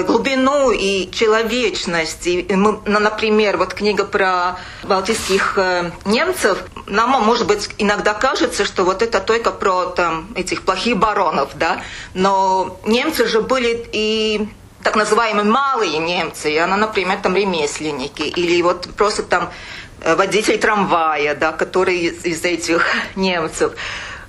глубину 0.07 0.71
и 0.71 1.11
человечность. 1.11 2.27
И 2.27 2.47
мы, 2.51 2.81
например, 2.87 3.57
вот 3.57 3.75
книга 3.75 4.05
про 4.05 4.59
балтийских 4.83 5.55
э, 5.57 5.91
немцев, 6.05 6.59
нам, 6.87 7.11
может 7.23 7.47
быть, 7.47 7.71
иногда 7.79 8.15
кажется, 8.15 8.65
что 8.65 8.85
вот 8.85 9.03
это 9.03 9.21
только 9.21 9.51
про 9.51 9.87
там, 9.87 10.29
этих 10.35 10.63
плохих 10.63 10.97
баронов, 10.97 11.51
да, 11.55 11.83
но 12.15 12.79
немцы 12.85 13.27
же 13.27 13.41
были 13.41 13.89
и 13.93 14.49
так 14.83 14.97
называемые 14.97 15.45
малые 15.45 15.99
немцы, 15.99 16.53
и 16.53 16.57
она, 16.57 16.77
например, 16.77 17.19
там 17.23 17.37
ремесленники, 17.37 18.23
или 18.23 18.63
вот 18.63 18.89
просто 18.97 19.23
там 19.23 19.51
э, 20.01 20.15
водитель 20.15 20.59
трамвая, 20.59 21.35
да, 21.35 21.53
который 21.53 21.99
из, 21.99 22.25
из 22.25 22.45
этих 22.45 22.87
немцев. 23.17 23.73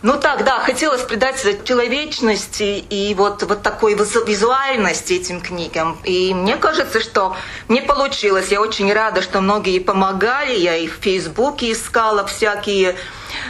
Ну 0.01 0.17
так, 0.17 0.45
да, 0.45 0.59
хотелось 0.61 1.01
придать 1.01 1.45
человечности 1.65 2.85
и 2.89 3.13
вот, 3.15 3.43
вот 3.43 3.61
такой 3.61 3.95
визуальности 3.95 5.13
этим 5.13 5.41
книгам. 5.41 5.97
И 6.05 6.33
мне 6.33 6.55
кажется, 6.55 7.01
что 7.01 7.35
не 7.67 7.81
получилось. 7.81 8.47
Я 8.47 8.61
очень 8.61 8.93
рада, 8.93 9.21
что 9.21 9.41
многие 9.41 9.79
помогали. 9.79 10.55
Я 10.55 10.77
и 10.77 10.87
в 10.87 10.93
Фейсбуке 11.01 11.73
искала 11.73 12.25
всякие 12.25 12.95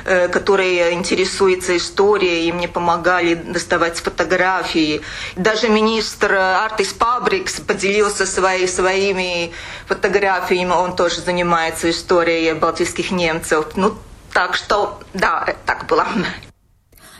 э, 0.05 0.27
которые 0.27 0.93
интересуются 0.93 1.77
историей, 1.77 2.47
и 2.47 2.51
мне 2.51 2.67
помогали 2.67 3.35
доставать 3.35 3.99
фотографии. 3.99 5.01
Даже 5.35 5.69
министр 5.69 6.33
Артис 6.33 6.93
Пабрикс 6.93 7.59
поделился 7.59 8.25
своей, 8.25 8.67
своими 8.67 9.51
фотографиями, 9.85 10.71
он 10.71 10.95
тоже 10.95 11.21
занимается 11.21 11.91
историей 11.91 12.53
балтийских 12.53 13.11
немцев. 13.11 13.67
Ну, 13.75 13.93
так 14.33 14.55
что, 14.55 14.99
да, 15.13 15.55
так 15.65 15.87
было. 15.87 16.05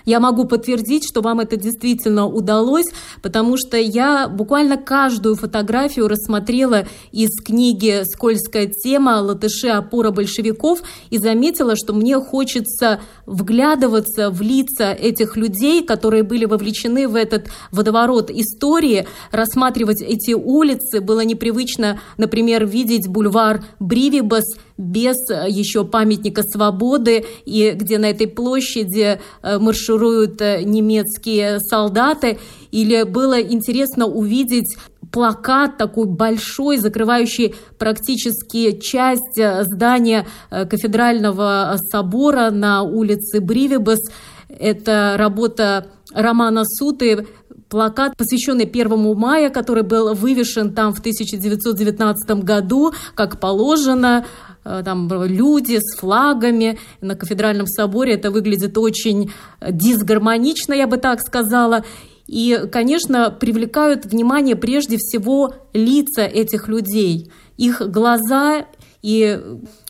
Я 0.10 0.20
могу 0.20 0.46
подтвердить, 0.46 1.04
что 1.08 1.22
вам 1.22 1.40
это 1.40 1.56
действительно 1.56 2.26
удалось, 2.26 2.88
потому 3.22 3.58
что 3.58 3.78
я 3.78 4.28
буквально 4.28 4.76
каждую 4.76 5.36
фотографию 5.36 6.08
рассмотрела 6.08 6.88
из 7.12 7.30
книги 7.40 8.02
«Скользкая 8.06 8.66
тема. 8.66 9.22
Латыши. 9.22 9.68
Опора 9.68 10.10
большевиков» 10.10 10.82
и 11.12 11.20
заметила, 11.20 11.76
что 11.76 11.94
мне 11.94 12.20
хочется 12.20 13.02
вглядываться 13.28 14.32
в 14.32 14.42
лица 14.42 14.94
этих 14.94 15.38
людей, 15.38 15.84
которые 15.84 16.24
были 16.24 16.46
вовлечены 16.46 17.08
в 17.08 17.16
этот 17.16 17.52
водоворот 17.72 18.32
истории, 18.32 19.08
рассматривать 19.32 20.02
эти 20.02 20.32
улицы. 20.32 21.02
Было 21.02 21.22
непривычно, 21.22 22.00
например, 22.18 22.66
видеть 22.66 23.08
бульвар 23.08 23.64
Бривибас 23.80 24.46
без 24.80 25.18
еще 25.30 25.84
памятника 25.84 26.42
свободы, 26.42 27.26
и 27.46 27.72
где 27.76 27.98
на 27.98 28.10
этой 28.10 28.28
площади 28.28 29.20
э, 29.44 29.60
маршируют 29.60 30.42
э, 30.42 30.64
немецкие 30.64 31.60
солдаты. 31.60 32.40
Или 32.72 33.04
было 33.04 33.42
интересно 33.42 34.06
увидеть 34.06 34.78
плакат 35.12 35.78
такой 35.78 36.06
большой, 36.06 36.78
закрывающий 36.78 37.56
практически 37.78 38.80
часть 38.80 39.38
э, 39.38 39.66
здания 39.66 40.26
кафедрального 40.50 41.76
собора 41.92 42.50
на 42.50 42.84
улице 42.84 43.42
Бривибас. 43.42 44.00
Это 44.48 45.16
работа 45.18 45.88
Романа 46.14 46.64
Суты, 46.64 47.28
плакат, 47.70 48.18
посвященный 48.18 48.66
первому 48.66 49.14
мая, 49.14 49.50
который 49.50 49.84
был 49.84 50.14
вывешен 50.16 50.74
там 50.74 50.94
в 50.94 51.00
1919 51.00 52.44
году, 52.44 52.94
как 53.16 53.40
положено. 53.40 54.26
Э, 54.64 54.82
там 54.84 55.10
люди 55.26 55.80
с 55.82 55.98
флагами 55.98 56.80
на 57.02 57.16
кафедральном 57.16 57.68
соборе. 57.68 58.14
Это 58.14 58.32
выглядит 58.32 58.78
очень 58.78 59.32
дисгармонично, 59.62 60.74
я 60.74 60.88
бы 60.88 60.98
так 60.98 61.22
сказала. 61.22 61.84
И, 62.28 62.66
конечно, 62.72 63.32
привлекают 63.32 64.06
внимание 64.06 64.56
прежде 64.56 64.98
всего 64.98 65.54
лица 65.74 66.22
этих 66.22 66.68
людей, 66.68 67.32
их 67.58 67.82
глаза 67.82 68.68
и 69.02 69.40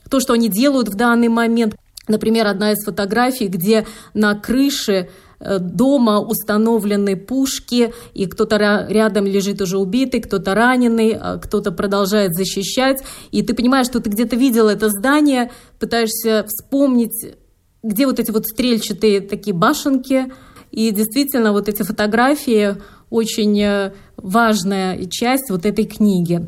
то, 0.10 0.20
что 0.20 0.34
они 0.34 0.48
делают 0.48 0.88
в 0.88 0.96
данный 0.96 1.28
момент. 1.28 1.76
Например, 2.08 2.48
одна 2.48 2.72
из 2.72 2.84
фотографий, 2.84 3.48
где 3.48 3.86
на 4.14 4.36
крыше 4.36 5.10
Э, 5.10 5.29
дома 5.40 6.20
установлены 6.20 7.16
пушки, 7.16 7.94
и 8.14 8.26
кто-то 8.26 8.86
рядом 8.90 9.26
лежит 9.26 9.62
уже 9.62 9.78
убитый, 9.78 10.22
кто-то 10.22 10.54
раненый, 10.54 11.18
а 11.20 11.38
кто-то 11.38 11.72
продолжает 11.72 12.36
защищать. 12.36 13.04
И 13.32 13.42
ты 13.42 13.54
понимаешь, 13.54 13.88
что 13.88 14.00
ты 14.00 14.10
где-то 14.10 14.36
видел 14.36 14.68
это 14.68 14.90
здание, 14.90 15.52
пытаешься 15.80 16.46
вспомнить, 16.48 17.36
где 17.84 18.06
вот 18.06 18.20
эти 18.20 18.32
вот 18.32 18.48
стрельчатые 18.48 19.22
такие 19.22 19.56
башенки. 19.56 20.32
И 20.72 20.92
действительно, 20.92 21.52
вот 21.52 21.70
эти 21.70 21.84
фотографии 21.84 22.76
очень 23.10 23.60
э, 23.60 23.94
важная 24.18 25.06
часть 25.06 25.50
вот 25.50 25.66
этой 25.66 25.86
книги. 25.86 26.48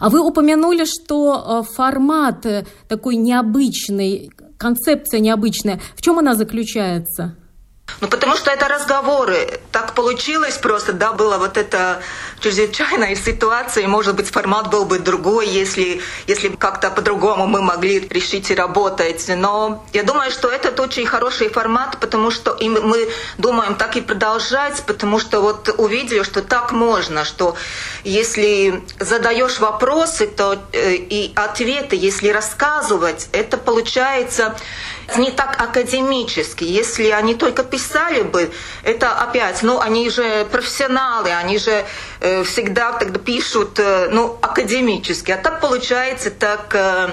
А 0.00 0.10
вы 0.10 0.20
упомянули, 0.20 0.84
что 0.84 1.62
э, 1.62 1.74
формат 1.74 2.46
такой 2.88 3.16
необычный, 3.16 4.30
концепция 4.58 5.20
необычная. 5.20 5.80
В 5.96 6.02
чем 6.02 6.18
она 6.18 6.34
заключается? 6.34 7.36
Ну, 8.00 8.08
потому 8.08 8.36
что 8.36 8.50
это 8.50 8.68
разговоры. 8.68 9.60
Так 9.70 9.94
получилось 9.94 10.56
просто, 10.58 10.92
да, 10.92 11.12
была 11.12 11.38
вот 11.38 11.56
эта 11.56 12.02
чрезвычайная 12.40 13.14
ситуация, 13.14 13.84
и, 13.84 13.86
может 13.86 14.16
быть, 14.16 14.28
формат 14.28 14.68
был 14.68 14.84
бы 14.84 14.98
другой, 14.98 15.46
если, 15.46 16.02
если 16.26 16.48
как-то 16.48 16.90
по-другому 16.90 17.46
мы 17.46 17.62
могли 17.62 18.00
решить 18.00 18.50
и 18.50 18.54
работать. 18.54 19.24
Но 19.28 19.84
я 19.92 20.02
думаю, 20.02 20.30
что 20.30 20.48
этот 20.48 20.80
очень 20.80 21.06
хороший 21.06 21.48
формат, 21.48 21.98
потому 22.00 22.30
что 22.30 22.52
и 22.52 22.68
мы 22.68 23.08
думаем 23.38 23.74
так 23.74 23.96
и 23.96 24.00
продолжать, 24.00 24.82
потому 24.86 25.18
что 25.18 25.40
вот 25.40 25.74
увидели, 25.78 26.22
что 26.22 26.42
так 26.42 26.72
можно, 26.72 27.24
что 27.24 27.56
если 28.02 28.82
задаешь 28.98 29.60
вопросы, 29.60 30.26
то 30.26 30.58
э, 30.72 30.94
и 30.94 31.32
ответы, 31.36 31.96
если 31.96 32.28
рассказывать, 32.28 33.28
это 33.32 33.56
получается 33.56 34.54
не 35.16 35.30
так 35.30 35.60
академически. 35.60 36.64
Если 36.64 37.10
они 37.10 37.34
только 37.34 37.62
писали 37.62 38.22
бы, 38.22 38.50
это 38.82 39.12
опять, 39.12 39.62
ну, 39.62 39.80
они 39.80 40.10
же 40.10 40.46
профессионалы, 40.50 41.32
они 41.32 41.58
же 41.58 41.84
э, 42.20 42.44
всегда 42.44 42.92
тогда 42.92 43.18
пишут, 43.18 43.78
э, 43.78 44.08
ну, 44.10 44.38
академически. 44.40 45.30
А 45.32 45.36
так 45.36 45.60
получается 45.60 46.30
так... 46.30 46.74
Э, 46.74 47.10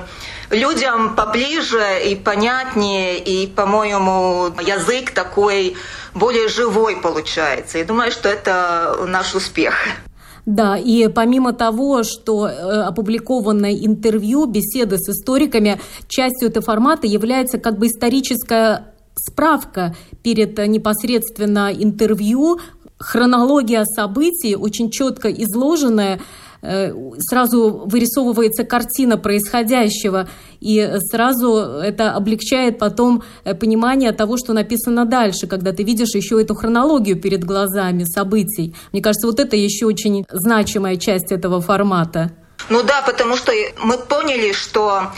людям 0.51 1.15
поближе 1.15 2.01
и 2.03 2.15
понятнее, 2.15 3.17
и, 3.17 3.48
по-моему, 3.48 4.53
язык 4.62 5.12
такой 5.12 5.77
более 6.13 6.50
живой 6.50 6.98
получается. 6.98 7.77
Я 7.77 7.86
думаю, 7.86 8.12
что 8.12 8.30
это 8.30 8.97
наш 9.08 9.34
успех. 9.34 9.75
Да, 10.45 10.75
и 10.77 11.08
помимо 11.08 11.54
того, 11.54 12.04
что 12.04 12.47
э, 12.47 12.51
опубликованное 12.51 13.73
интервью, 13.73 14.45
беседы 14.45 14.97
с 14.97 15.08
историками, 15.10 15.80
частью 16.08 16.49
этого 16.49 16.65
формата 16.65 17.06
является 17.06 17.60
как 17.60 17.77
бы 17.77 17.88
историческая 17.88 18.93
справка 19.15 19.95
перед 20.23 20.58
э, 20.58 20.65
непосредственно 20.65 21.71
интервью, 21.71 22.60
хронология 22.97 23.84
событий, 23.86 24.56
очень 24.56 24.89
четко 24.89 25.30
изложенная, 25.30 26.19
сразу 26.62 27.84
вырисовывается 27.86 28.63
картина 28.63 29.17
происходящего, 29.17 30.30
и 30.60 30.97
сразу 31.10 31.56
это 31.58 32.12
облегчает 32.12 32.78
потом 32.78 33.24
э, 33.43 33.56
понимание 33.56 34.12
того, 34.12 34.38
что 34.38 34.54
написано 34.54 35.06
дальше, 35.06 35.47
когда 35.47 35.74
ты 35.74 35.84
видишь 35.84 36.13
еще 36.13 36.39
эту 36.41 36.54
хронологию 36.54 37.19
перед 37.19 37.43
глазами 37.43 38.04
событий. 38.04 38.76
Мне 38.91 39.02
кажется, 39.02 39.28
вот 39.28 39.39
это 39.39 39.56
еще 39.56 39.88
очень 39.88 40.26
значимая 40.30 40.97
часть 40.97 41.32
этого 41.32 41.62
формата. 41.62 42.32
Ну 42.69 42.84
да, 42.84 43.02
потому 43.02 43.36
что 43.36 43.52
мы 43.84 43.97
поняли, 43.97 44.54
что 44.54 45.12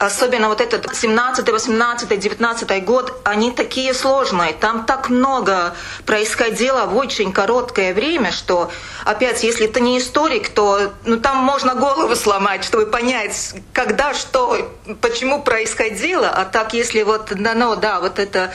особенно 0.00 0.48
вот 0.48 0.62
этот 0.62 0.96
17, 0.96 1.46
18, 1.46 2.18
19 2.18 2.84
год, 2.84 3.20
они 3.22 3.50
такие 3.50 3.92
сложные. 3.92 4.54
Там 4.54 4.86
так 4.86 5.10
много 5.10 5.74
происходило 6.06 6.86
в 6.86 6.96
очень 6.96 7.32
короткое 7.32 7.92
время, 7.92 8.32
что, 8.32 8.70
опять, 9.04 9.42
если 9.42 9.66
ты 9.66 9.82
не 9.82 9.98
историк, 9.98 10.48
то 10.48 10.90
ну, 11.04 11.20
там 11.20 11.36
можно 11.36 11.74
голову 11.74 12.16
сломать, 12.16 12.64
чтобы 12.64 12.86
понять, 12.86 13.54
когда, 13.74 14.14
что, 14.14 14.70
почему 15.02 15.42
происходило. 15.42 16.28
А 16.28 16.46
так, 16.46 16.72
если 16.72 17.02
вот 17.02 17.26
дано, 17.34 17.76
да, 17.76 18.00
вот 18.00 18.18
это 18.18 18.50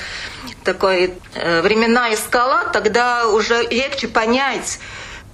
такой 0.63 1.13
э, 1.36 1.62
временная 1.62 2.17
скала, 2.17 2.63
тогда 2.73 3.27
уже 3.27 3.67
легче 3.67 4.08
понять, 4.08 4.79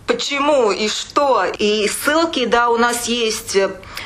почему 0.07 0.71
и 0.71 0.89
что. 0.89 1.45
И 1.57 1.87
ссылки, 1.87 2.43
да, 2.45 2.69
у 2.69 2.77
нас 2.77 3.05
есть, 3.05 3.57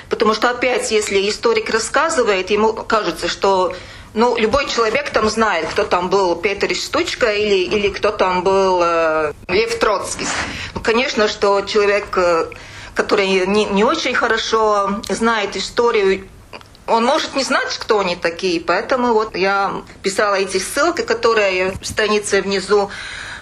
потому 0.10 0.34
что 0.34 0.50
опять, 0.50 0.92
если 0.92 1.30
историк 1.30 1.70
рассказывает, 1.70 2.50
ему 2.50 2.74
кажется, 2.74 3.28
что 3.28 3.74
ну, 4.14 4.38
любой 4.38 4.68
человек 4.68 5.10
там 5.10 5.30
знает, 5.30 5.68
кто 5.70 5.84
там 5.84 6.10
был 6.10 6.36
Петр 6.38 6.74
Штучка 6.74 7.34
или, 7.34 7.76
или 7.76 7.90
кто 7.90 8.12
там 8.12 8.44
был 8.44 8.82
э, 8.82 9.34
Лев 9.50 9.78
Троцкий. 9.78 10.26
Ну, 10.74 10.82
конечно, 10.82 11.28
что 11.28 11.62
человек, 11.62 12.06
э, 12.16 12.46
который 12.94 13.28
не, 13.46 13.66
не 13.66 13.84
очень 13.84 14.16
хорошо 14.16 15.02
знает 15.10 15.58
историю, 15.58 16.30
он 16.88 17.04
может 17.04 17.36
не 17.36 17.44
знать, 17.44 17.76
кто 17.78 18.00
они 18.00 18.16
такие, 18.16 18.62
поэтому 18.62 19.14
вот 19.14 19.36
я 19.36 19.82
писала 20.04 20.36
эти 20.36 20.58
ссылки, 20.58 21.02
которые 21.02 21.74
в 21.82 21.86
странице 21.86 22.42
внизу 22.42 22.90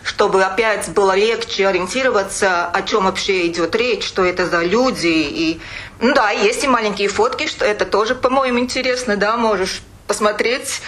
чтобы 0.04 0.44
опять 0.44 0.90
было 0.90 1.16
легче 1.16 1.68
ориентироваться, 1.68 2.68
о 2.68 2.82
чем 2.82 3.06
вообще 3.06 3.48
идет 3.48 3.76
речь, 3.76 4.04
что 4.06 4.24
это 4.24 4.46
за 4.46 4.64
люди. 4.64 5.08
И, 5.08 5.62
ну 6.00 6.14
да, 6.14 6.32
есть 6.32 6.64
и 6.64 6.68
маленькие 6.68 7.08
фотки, 7.08 7.48
что 7.48 7.66
это 7.66 7.86
тоже, 7.86 8.14
по-моему, 8.14 8.60
интересно, 8.60 9.16
да, 9.16 9.38
можешь 9.38 9.82
посмотреть, 10.08 10.82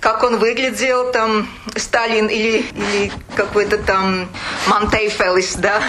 как 0.00 0.22
он 0.22 0.38
выглядел, 0.38 1.12
там, 1.12 1.48
Сталин 1.76 2.26
или, 2.26 2.64
или 2.74 3.12
какой-то 3.36 3.76
там 3.76 4.28
Монтейфелис, 4.66 5.56
да, 5.56 5.82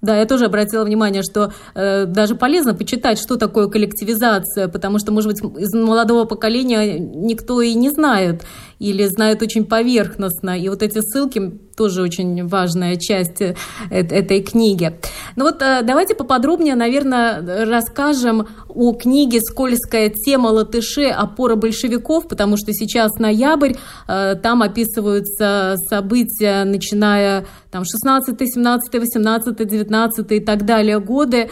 да, 0.00 0.16
я 0.16 0.26
тоже 0.26 0.44
обратила 0.44 0.84
внимание, 0.84 1.24
что 1.24 1.52
э, 1.74 2.04
даже 2.06 2.36
полезно 2.36 2.72
почитать, 2.72 3.18
что 3.18 3.36
такое 3.36 3.66
коллективизация, 3.66 4.68
потому 4.68 5.00
что, 5.00 5.10
может 5.10 5.28
быть, 5.28 5.60
из 5.60 5.74
молодого 5.74 6.24
поколения 6.24 7.00
никто 7.00 7.60
и 7.60 7.74
не 7.74 7.90
знает 7.90 8.44
или 8.78 9.06
знают 9.06 9.42
очень 9.42 9.64
поверхностно. 9.64 10.58
И 10.58 10.68
вот 10.68 10.82
эти 10.82 11.00
ссылки 11.00 11.58
тоже 11.76 12.02
очень 12.02 12.46
важная 12.46 12.96
часть 12.96 13.40
э, 13.40 13.54
этой 13.90 14.42
книги. 14.42 14.98
Ну 15.36 15.44
вот 15.44 15.62
э, 15.62 15.82
давайте 15.82 16.14
поподробнее, 16.14 16.74
наверное, 16.74 17.66
расскажем 17.66 18.48
о 18.68 18.92
книге 18.94 19.40
«Скользкая 19.40 20.10
тема 20.10 20.48
латыши. 20.48 21.06
Опора 21.06 21.54
большевиков», 21.54 22.26
потому 22.28 22.56
что 22.56 22.72
сейчас 22.72 23.14
ноябрь, 23.18 23.74
э, 24.08 24.34
там 24.42 24.62
описываются 24.62 25.76
события, 25.88 26.64
начиная 26.64 27.46
там 27.70 27.84
16, 27.84 28.36
17, 28.38 28.94
18, 28.94 29.68
19 29.68 30.32
и 30.32 30.40
так 30.40 30.64
далее 30.64 30.98
годы. 30.98 31.50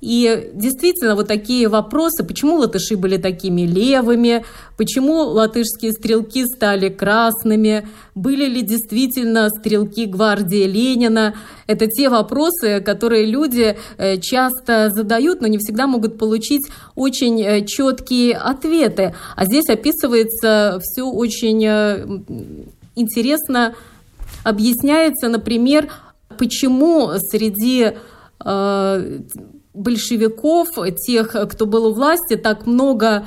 И 0.00 0.50
действительно, 0.54 1.14
вот 1.14 1.28
такие 1.28 1.68
вопросы, 1.68 2.24
почему 2.24 2.56
латыши 2.56 2.96
были 2.96 3.18
такими 3.18 3.62
левыми, 3.62 4.44
почему 4.76 5.22
латышские 5.22 5.92
стрелки 5.92 6.46
стали 6.46 6.65
стали 6.66 6.88
красными, 6.88 7.86
были 8.16 8.46
ли 8.46 8.62
действительно 8.62 9.48
стрелки 9.50 10.06
гвардии 10.06 10.66
Ленина. 10.66 11.34
Это 11.68 11.86
те 11.86 12.08
вопросы, 12.08 12.80
которые 12.80 13.24
люди 13.26 13.76
э, 13.98 14.16
часто 14.16 14.90
задают, 14.90 15.40
но 15.40 15.46
не 15.46 15.58
всегда 15.58 15.86
могут 15.86 16.18
получить 16.18 16.66
очень 16.96 17.40
э, 17.40 17.64
четкие 17.64 18.34
ответы. 18.34 19.14
А 19.36 19.44
здесь 19.44 19.68
описывается 19.68 20.80
все 20.82 21.04
очень 21.04 21.64
э, 21.64 22.04
интересно, 22.96 23.76
объясняется, 24.42 25.28
например, 25.28 25.88
почему 26.36 27.12
среди 27.30 27.92
большевиков, 29.74 30.68
тех, 31.06 31.34
кто 31.50 31.66
был 31.66 31.86
у 31.86 31.94
власти, 31.94 32.36
так 32.36 32.66
много 32.66 33.26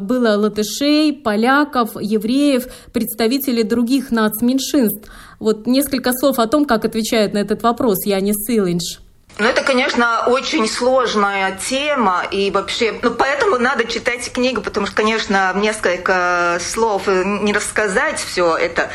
было 0.00 0.36
латышей, 0.36 1.12
поляков, 1.12 1.90
евреев, 2.00 2.66
представителей 2.92 3.62
других 3.62 4.10
нацменьшинств. 4.10 5.08
Вот 5.38 5.66
несколько 5.66 6.12
слов 6.12 6.38
о 6.38 6.46
том, 6.46 6.64
как 6.64 6.84
отвечает 6.84 7.34
на 7.34 7.38
этот 7.38 7.62
вопрос 7.62 8.04
Янис 8.04 8.48
Илинш. 8.48 9.00
Ну, 9.38 9.46
это, 9.46 9.62
конечно, 9.62 10.24
очень 10.26 10.66
сложная 10.66 11.56
тема, 11.68 12.24
и 12.28 12.50
вообще, 12.50 12.98
ну, 13.02 13.12
поэтому 13.12 13.56
надо 13.58 13.84
читать 13.84 14.32
книгу, 14.32 14.60
потому 14.60 14.86
что, 14.86 14.96
конечно, 14.96 15.52
несколько 15.54 16.58
слов 16.60 17.06
не 17.06 17.52
рассказать 17.52 18.18
все 18.18 18.56
это. 18.56 18.90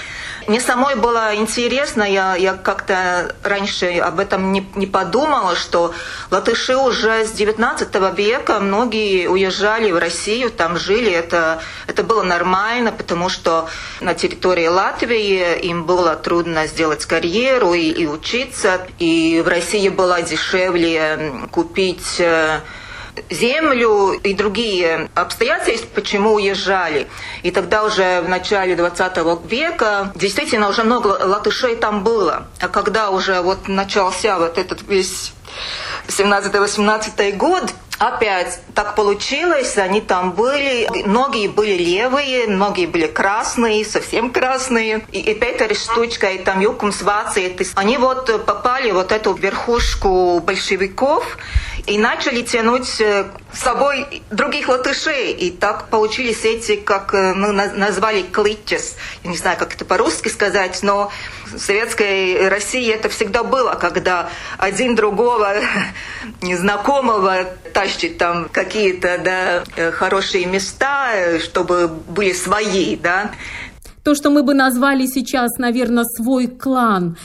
Мне 0.47 0.60
самой 0.60 0.95
было 0.95 1.36
интересно, 1.36 2.03
я, 2.03 2.36
я 2.36 2.53
как-то 2.53 3.36
раньше 3.43 3.97
об 3.99 4.19
этом 4.19 4.51
не, 4.51 4.67
не 4.75 4.88
подумала, 4.88 5.56
что 5.56 5.93
латыши 6.32 6.75
уже 6.75 7.25
с 7.25 7.32
19 7.32 7.93
века 8.17 8.60
многие 8.60 9.27
уезжали 9.27 9.91
в 9.91 9.97
Россию, 9.97 10.51
там 10.51 10.77
жили, 10.77 11.12
это, 11.12 11.62
это 11.88 12.03
было 12.03 12.23
нормально, 12.23 12.91
потому 12.91 13.29
что 13.29 13.69
на 14.01 14.13
территории 14.13 14.67
Латвии 14.67 15.60
им 15.60 15.86
было 15.86 16.15
трудно 16.15 16.67
сделать 16.67 17.06
карьеру 17.06 17.73
и, 17.73 17.89
и 17.89 18.08
учиться, 18.08 18.86
и 18.99 19.41
в 19.43 19.47
России 19.47 19.89
было 19.89 20.21
дешевле 20.21 21.47
купить 21.51 22.19
э, 22.19 22.60
землю 23.30 24.12
и 24.12 24.34
другие 24.34 25.10
обстоятельства, 25.15 25.88
почему 25.93 26.34
уезжали. 26.34 27.08
И 27.43 27.52
тогда 27.52 27.84
уже 27.84 28.21
в 28.21 28.30
начале 28.30 28.76
20 28.76 29.17
века 29.49 30.12
действительно 30.15 30.69
уже 30.69 30.84
много 30.84 31.08
латышей 31.08 31.76
там 31.76 32.04
было. 32.04 32.47
А 32.60 32.67
когда 32.67 33.10
уже 33.10 33.41
вот 33.41 33.67
начался 33.67 34.38
вот 34.39 34.58
этот 34.58 34.82
весь 34.88 35.34
17-18 36.08 37.36
год, 37.38 37.73
Опять 37.99 38.60
так 38.73 38.95
получилось, 38.95 39.77
они 39.77 40.01
там 40.01 40.32
были, 40.32 40.89
многие 41.06 41.47
были 41.47 41.77
левые, 41.82 42.47
многие 42.47 42.86
были 42.86 43.08
красные, 43.08 43.86
совсем 43.86 44.32
красные. 44.32 45.06
И, 45.12 45.19
и 45.19 45.34
Петер 45.36 45.75
Штучка, 45.75 46.27
и 46.32 46.39
там 46.39 46.60
Юкумс 46.60 47.01
Ваци, 47.01 47.56
они 47.75 47.97
вот 47.97 48.45
попали 48.45 48.91
вот 48.91 49.12
эту 49.12 49.34
верхушку 49.34 50.39
большевиков 50.39 51.38
и 51.86 51.97
начали 51.97 52.41
тянуть 52.41 52.99
э, 53.01 53.25
с 53.53 53.59
собой 53.59 54.23
других 54.31 54.67
латышей. 54.67 55.31
И 55.33 55.51
так 55.51 55.89
получились 55.89 56.43
эти, 56.43 56.75
как 56.75 57.13
э, 57.13 57.33
мы 57.33 57.51
назвали, 57.51 58.23
клитчес. 58.23 58.95
Я 59.23 59.29
не 59.29 59.37
знаю, 59.37 59.57
как 59.57 59.75
это 59.75 59.85
по-русски 59.85 60.29
сказать, 60.29 60.79
но 60.81 61.11
в 61.45 61.59
советской 61.59 62.49
России 62.49 62.91
это 62.91 63.09
всегда 63.09 63.43
было, 63.43 63.75
когда 63.75 64.29
один 64.57 64.95
другого 64.95 65.53
незнакомого 66.41 67.45
тащит 67.73 68.17
там 68.17 68.49
какие-то 68.49 69.19
да, 69.23 69.63
э, 69.75 69.91
хорошие 69.91 70.45
места, 70.45 71.39
чтобы 71.39 71.87
были 71.87 72.33
свои, 72.33 72.95
да. 72.95 73.31
То, 74.03 74.15
что 74.15 74.29
мы 74.29 74.43
бы 74.43 74.53
назвали 74.53 75.05
сейчас, 75.05 75.57
наверное, 75.57 76.03
свой 76.03 76.47
клан. 76.47 77.17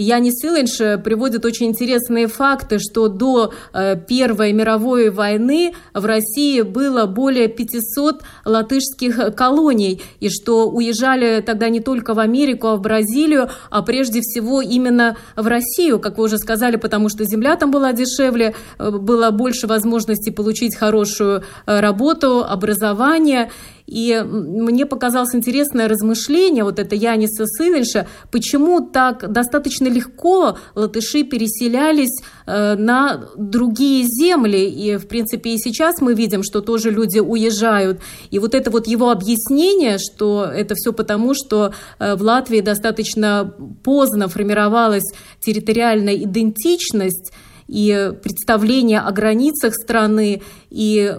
Янис 0.00 0.42
Илинш 0.42 0.80
э, 0.80 0.96
приводит 0.96 1.44
очень 1.44 1.66
интересные 1.66 2.26
факты, 2.26 2.78
что 2.78 3.08
до 3.08 3.52
э, 3.74 3.96
Первой 4.08 4.52
мировой 4.54 5.10
войны 5.10 5.74
в 5.92 6.06
России 6.06 6.62
было 6.62 7.04
более 7.04 7.48
500 7.48 8.22
латышских 8.46 9.34
колоний, 9.34 10.00
и 10.18 10.30
что 10.30 10.70
уезжали 10.70 11.42
тогда 11.42 11.68
не 11.68 11.80
только 11.80 12.14
в 12.14 12.18
Америку, 12.18 12.68
а 12.68 12.76
в 12.76 12.80
Бразилию, 12.80 13.50
а 13.68 13.82
прежде 13.82 14.22
всего 14.22 14.62
именно 14.62 15.18
в 15.36 15.46
Россию, 15.46 15.98
как 15.98 16.16
вы 16.16 16.24
уже 16.24 16.38
сказали, 16.38 16.76
потому 16.76 17.10
что 17.10 17.24
земля 17.24 17.56
там 17.56 17.70
была 17.70 17.92
дешевле, 17.92 18.54
э, 18.78 18.90
было 18.90 19.30
больше 19.30 19.66
возможностей 19.66 20.30
получить 20.30 20.76
хорошую 20.76 21.44
работу, 21.66 22.42
образование. 22.42 23.50
И 23.90 24.22
мне 24.24 24.86
показалось 24.86 25.34
интересное 25.34 25.88
размышление, 25.88 26.62
вот 26.62 26.78
это 26.78 26.94
Яниса 26.94 27.44
Сылинша, 27.44 28.06
почему 28.30 28.80
так 28.80 29.32
достаточно 29.32 29.88
легко 29.88 30.56
латыши 30.76 31.24
переселялись 31.24 32.22
э, 32.46 32.76
на 32.76 33.28
другие 33.36 34.04
земли. 34.04 34.68
И, 34.68 34.96
в 34.96 35.08
принципе, 35.08 35.54
и 35.54 35.58
сейчас 35.58 36.00
мы 36.00 36.14
видим, 36.14 36.44
что 36.44 36.60
тоже 36.60 36.90
люди 36.90 37.18
уезжают. 37.18 38.00
И 38.30 38.38
вот 38.38 38.54
это 38.54 38.70
вот 38.70 38.86
его 38.86 39.10
объяснение, 39.10 39.98
что 39.98 40.44
это 40.44 40.76
все 40.76 40.92
потому, 40.92 41.34
что 41.34 41.74
э, 41.98 42.14
в 42.14 42.22
Латвии 42.22 42.60
достаточно 42.60 43.52
поздно 43.82 44.28
формировалась 44.28 45.12
территориальная 45.40 46.14
идентичность, 46.14 47.32
и 47.66 48.12
представление 48.20 48.98
о 48.98 49.12
границах 49.12 49.74
страны, 49.74 50.42
и 50.70 51.14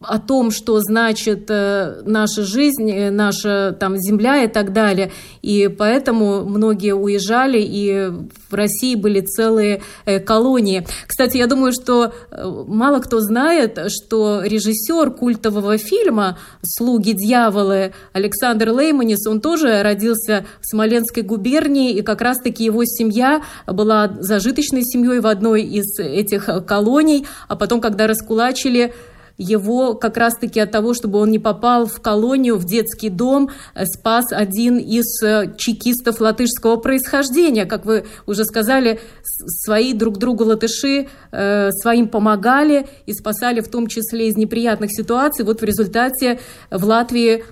о 0.00 0.18
том, 0.18 0.50
что 0.50 0.78
значит 0.80 1.46
э, 1.50 2.02
наша 2.04 2.42
жизнь, 2.42 2.90
э, 2.90 3.10
наша 3.10 3.74
там 3.80 3.96
земля 3.96 4.44
и 4.44 4.46
так 4.46 4.74
далее. 4.74 5.10
И 5.40 5.68
поэтому 5.68 6.44
многие 6.44 6.94
уезжали, 6.94 7.58
и 7.58 8.10
в 8.50 8.54
России 8.54 8.94
были 8.94 9.22
целые 9.22 9.82
э, 10.04 10.20
колонии. 10.20 10.86
Кстати, 11.06 11.38
я 11.38 11.46
думаю, 11.46 11.72
что 11.72 12.12
мало 12.30 13.00
кто 13.00 13.20
знает, 13.20 13.78
что 13.88 14.42
режиссер 14.44 15.12
культового 15.12 15.78
фильма 15.78 16.38
«Слуги 16.62 17.12
дьяволы» 17.12 17.94
Александр 18.12 18.72
Лейманис, 18.72 19.26
он 19.26 19.40
тоже 19.40 19.82
родился 19.82 20.44
в 20.60 20.66
Смоленской 20.66 21.22
губернии, 21.22 21.92
и 21.92 22.02
как 22.02 22.20
раз-таки 22.20 22.64
его 22.64 22.84
семья 22.84 23.42
была 23.66 24.14
зажиточной 24.20 24.82
семьей 24.82 25.20
в 25.20 25.26
одной 25.26 25.62
из 25.62 25.98
этих 25.98 26.50
колоний, 26.66 27.26
а 27.48 27.56
потом, 27.56 27.80
когда 27.80 28.06
раскулачили 28.06 28.92
его 29.38 29.94
как 29.94 30.16
раз-таки 30.16 30.60
от 30.60 30.70
того, 30.70 30.94
чтобы 30.94 31.18
он 31.18 31.30
не 31.30 31.38
попал 31.38 31.86
в 31.86 32.00
колонию, 32.00 32.56
в 32.56 32.64
детский 32.64 33.10
дом, 33.10 33.50
э, 33.74 33.84
спас 33.86 34.26
один 34.30 34.78
из 34.78 35.22
э, 35.22 35.54
чекистов 35.56 36.20
латышского 36.20 36.76
происхождения. 36.76 37.66
Как 37.66 37.84
вы 37.84 38.04
уже 38.26 38.44
сказали, 38.44 39.00
свои 39.22 39.92
друг 39.92 40.18
другу 40.18 40.44
латыши 40.44 41.08
э, 41.32 41.70
своим 41.72 42.08
помогали 42.08 42.86
и 43.06 43.12
спасали 43.12 43.60
в 43.60 43.68
том 43.68 43.86
числе 43.86 44.28
из 44.28 44.36
неприятных 44.36 44.90
ситуаций. 44.92 45.44
Вот 45.44 45.60
в 45.60 45.64
результате 45.64 46.40
в 46.70 46.84
Латвии 46.84 47.44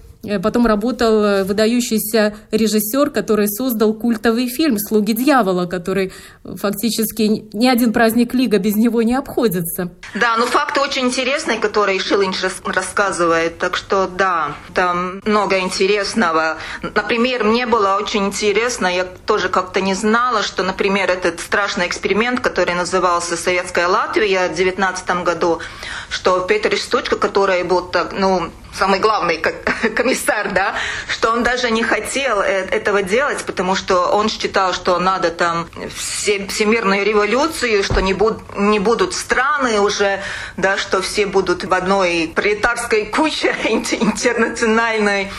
потом 0.43 0.67
работал 0.67 1.25
э, 1.25 1.45
выдающийся 1.45 2.37
режиссер, 2.51 3.11
который 3.11 3.49
создал 3.49 3.95
культовый 3.95 4.49
фильм 4.49 4.79
«Слуги 4.79 5.13
дьявола», 5.13 5.67
который 5.67 6.13
фактически 6.45 7.47
ни 7.53 7.67
один 7.67 7.93
праздник 7.93 8.35
Лига 8.35 8.59
без 8.59 8.77
него 8.77 9.03
не 9.03 9.15
обходится. 9.15 9.91
Да, 10.15 10.37
ну 10.37 10.47
факты 10.47 10.81
очень 10.81 11.07
интересные, 11.07 11.59
которые 11.59 11.99
Шилинч 12.01 12.37
рассказывает. 12.65 13.59
Так 13.59 13.77
что 13.77 14.07
да, 14.07 14.55
там 14.75 15.21
много 15.25 15.59
интересного. 15.59 16.57
Например, 16.83 17.45
мне 17.45 17.67
было 17.67 17.97
очень 18.01 18.27
интересно, 18.27 18.87
я 18.87 19.05
тоже 19.05 19.49
как-то 19.49 19.81
не 19.81 19.95
знала, 19.95 20.43
что, 20.43 20.63
например, 20.63 21.11
этот 21.11 21.41
страшный 21.41 21.87
эксперимент, 21.87 22.41
который 22.41 22.75
назывался 22.75 23.37
«Советская 23.37 23.89
Латвия» 23.89 24.49
в 24.49 24.55
19 24.55 25.25
году, 25.25 25.61
что 26.09 26.41
Петр 26.41 26.77
Штучка, 26.77 27.17
который 27.17 27.63
был 27.65 27.83
так, 27.83 28.13
ну, 28.13 28.51
самый 28.79 29.01
главный 29.01 29.39
комиссар, 29.97 30.53
да, 30.53 30.75
что 31.09 31.24
он 31.35 31.43
даже 31.43 31.71
не 31.71 31.83
хотел 31.83 32.41
э, 32.41 32.67
этого 32.71 33.03
делать, 33.03 33.45
потому 33.45 33.75
что 33.75 34.07
он 34.07 34.29
считал, 34.29 34.73
что 34.73 34.99
надо 34.99 35.31
там 35.31 35.69
всемирную 35.95 37.05
революцию, 37.05 37.83
что 37.83 38.01
не, 38.01 38.15
буд, 38.15 38.39
не 38.57 38.79
будут 38.79 39.15
страны 39.15 39.81
уже, 39.81 40.23
да, 40.57 40.77
что 40.77 41.03
все 41.03 41.27
будут 41.27 41.65
в 41.65 41.75
одной 41.75 42.33
пролетарской 42.35 43.07
куче 43.07 43.55
интернациональной. 43.65 45.33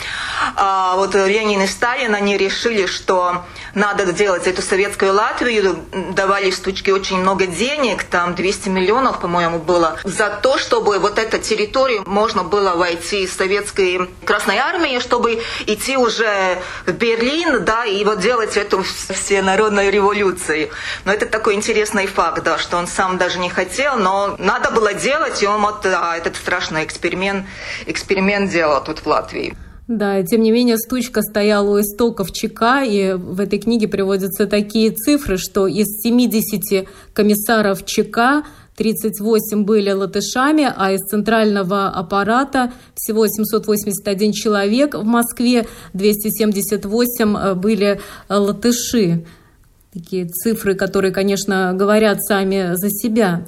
А 0.55 0.95
вот 0.97 1.15
Ленин 1.15 1.61
и 1.61 1.67
Сталин, 1.67 2.13
они 2.13 2.37
решили, 2.37 2.85
что 2.87 3.45
надо 3.73 4.05
сделать 4.05 4.47
эту 4.47 4.61
советскую 4.61 5.13
Латвию, 5.13 5.77
давали 6.11 6.51
стучки 6.51 6.91
очень 6.91 7.17
много 7.17 7.45
денег, 7.45 8.03
там 8.03 8.35
200 8.35 8.69
миллионов, 8.69 9.21
по-моему, 9.21 9.59
было, 9.59 9.97
за 10.03 10.29
то, 10.29 10.57
чтобы 10.57 10.99
вот 10.99 11.19
эту 11.19 11.37
территорию 11.37 12.03
можно 12.05 12.43
было 12.43 12.75
войти 12.75 13.23
из 13.23 13.33
советской 13.33 14.09
Красной 14.25 14.57
Армии, 14.57 14.99
чтобы 14.99 15.41
идти 15.67 15.84
уже 15.93 16.57
в 16.85 16.91
Берлин, 16.91 17.63
да, 17.63 17.85
и 17.85 18.03
вот 18.03 18.19
делать 18.19 18.57
эту 18.57 18.83
всенародную 18.83 19.91
революцию. 19.91 20.69
Но 21.05 21.13
это 21.13 21.25
такой 21.25 21.53
интересный 21.55 22.07
факт, 22.07 22.43
да, 22.43 22.57
что 22.57 22.77
он 22.77 22.87
сам 22.87 23.17
даже 23.17 23.39
не 23.39 23.49
хотел, 23.49 23.97
но 23.97 24.35
надо 24.39 24.71
было 24.71 24.93
делать, 24.93 25.41
и 25.43 25.47
он 25.47 25.61
вот 25.61 25.85
а, 25.85 26.17
этот 26.17 26.35
страшный 26.35 26.83
эксперимент, 26.83 27.45
эксперимент 27.85 28.51
делал 28.51 28.83
тут 28.83 28.99
в 28.99 29.07
Латвии. 29.07 29.55
Да, 29.87 30.23
тем 30.23 30.41
не 30.41 30.51
менее, 30.51 30.77
стучка 30.77 31.21
стояла 31.21 31.69
у 31.69 31.79
истоков 31.79 32.31
ЧК, 32.31 32.83
и 32.83 33.13
в 33.13 33.39
этой 33.39 33.59
книге 33.59 33.87
приводятся 33.87 34.47
такие 34.47 34.89
цифры, 34.91 35.37
что 35.37 35.67
из 35.67 36.01
70 36.01 36.87
комиссаров 37.13 37.85
ЧК 37.85 38.43
38 38.75 39.63
были 39.63 39.91
латышами, 39.91 40.71
а 40.75 40.91
из 40.91 41.01
центрального 41.01 41.87
аппарата 41.87 42.73
всего 42.95 43.27
781 43.27 44.33
человек 44.33 44.95
в 44.95 45.03
Москве, 45.03 45.65
278 45.93 47.37
э, 47.37 47.53
были 47.55 47.99
э, 48.27 48.35
латыши. 48.35 49.25
Такие 49.93 50.25
цифры, 50.25 50.75
которые, 50.75 51.13
конечно, 51.13 51.73
говорят 51.73 52.21
сами 52.21 52.75
за 52.75 52.89
себя. 52.89 53.45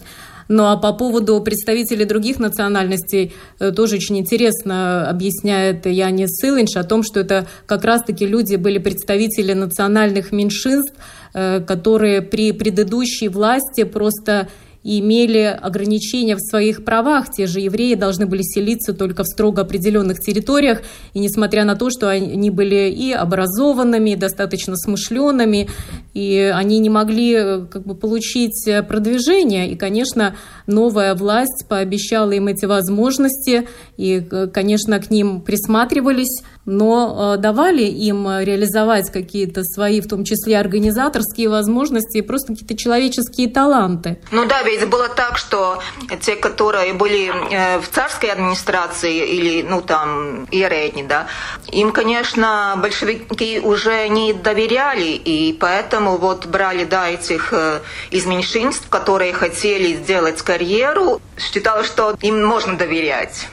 Ну 0.48 0.63
а 0.68 0.78
по 0.78 0.94
поводу 0.94 1.42
представителей 1.42 2.06
других 2.06 2.40
национальностей 2.40 3.34
э, 3.60 3.72
тоже 3.72 3.96
очень 3.98 4.20
интересно 4.20 5.10
объясняет 5.10 5.86
Янис 5.86 6.38
Сылынч 6.38 6.78
о 6.78 6.86
том, 6.86 7.04
что 7.04 7.20
это 7.20 7.48
как 7.66 7.84
раз-таки 7.84 8.26
люди 8.26 8.56
были 8.56 8.78
представители 8.78 9.52
национальных 9.52 10.32
меньшинств, 10.32 10.94
которые 11.34 12.24
при 12.24 12.52
предыдущей 12.52 13.28
власти 13.28 13.84
просто 13.84 14.48
имели 14.88 15.58
ограничения 15.62 16.36
в 16.36 16.39
своих 16.39 16.86
правах. 16.86 17.30
Те 17.30 17.45
же 17.45 17.60
евреи 17.60 17.95
должны 17.95 18.26
были 18.26 18.41
селиться 18.41 18.93
только 18.93 19.23
в 19.23 19.28
строго 19.28 19.63
определенных 19.63 20.19
территориях, 20.19 20.82
и 21.13 21.19
несмотря 21.19 21.65
на 21.65 21.76
то, 21.76 21.89
что 21.89 22.10
они 22.10 22.50
были 22.50 22.89
и 22.89 23.12
образованными, 23.12 24.12
и 24.12 24.15
достаточно 24.15 24.78
смышленными, 24.78 25.69
и 26.13 26.52
они 26.56 26.80
не 26.80 26.89
могли 26.89 27.65
как 27.69 27.84
бы, 27.84 27.95
получить 27.95 28.67
продвижение. 28.88 29.69
И, 29.71 29.76
конечно, 29.76 30.36
новая 30.67 31.15
власть 31.15 31.65
пообещала 31.67 32.32
им 32.32 32.47
эти 32.47 32.65
возможности, 32.65 33.67
и, 33.97 34.26
э, 34.30 34.47
конечно, 34.47 35.00
к 35.00 35.10
ним 35.10 35.41
присматривались, 35.41 36.43
но 36.65 37.36
э, 37.36 37.41
давали 37.41 37.84
им 37.84 38.28
реализовать 38.28 39.12
какие-то 39.12 39.63
свои, 39.63 40.02
в 40.02 40.08
том 40.08 40.23
числе 40.23 40.58
организаторские 40.58 41.50
возможности, 41.50 42.17
и 42.17 42.21
просто 42.21 42.54
какие-то 42.54 42.78
человеческие 42.78 43.50
таланты. 43.50 44.19
Ну 44.32 44.47
да, 44.47 44.63
ведь 44.63 44.77
ведь 44.78 44.90
было 44.90 45.10
так, 45.10 45.38
что 45.38 45.82
те, 46.22 46.36
которые 46.36 46.94
были 46.94 47.32
э, 47.52 47.80
в 47.80 47.90
царской 47.90 48.30
администрации 48.30 49.26
или, 49.26 49.62
ну, 49.62 49.82
там, 49.82 50.46
иеретни, 50.52 51.04
да, 51.04 51.28
им, 51.72 51.92
конечно, 51.92 52.76
большевики 52.78 53.60
уже 53.60 54.08
не 54.08 54.34
доверяли, 54.34 55.12
и 55.26 55.54
поэтому 55.54 56.18
вот 56.18 56.46
брали, 56.46 56.86
да, 56.86 57.10
этих 57.10 57.54
э, 57.54 57.80
из 58.12 58.26
меньшинств, 58.26 58.88
которые 58.90 59.34
хотели 59.34 59.96
сделать 59.96 60.42
карьеру, 60.42 61.22
считала, 61.38 61.84
что 61.84 62.16
им 62.22 62.46
можно 62.46 62.78
доверять. 62.78 63.48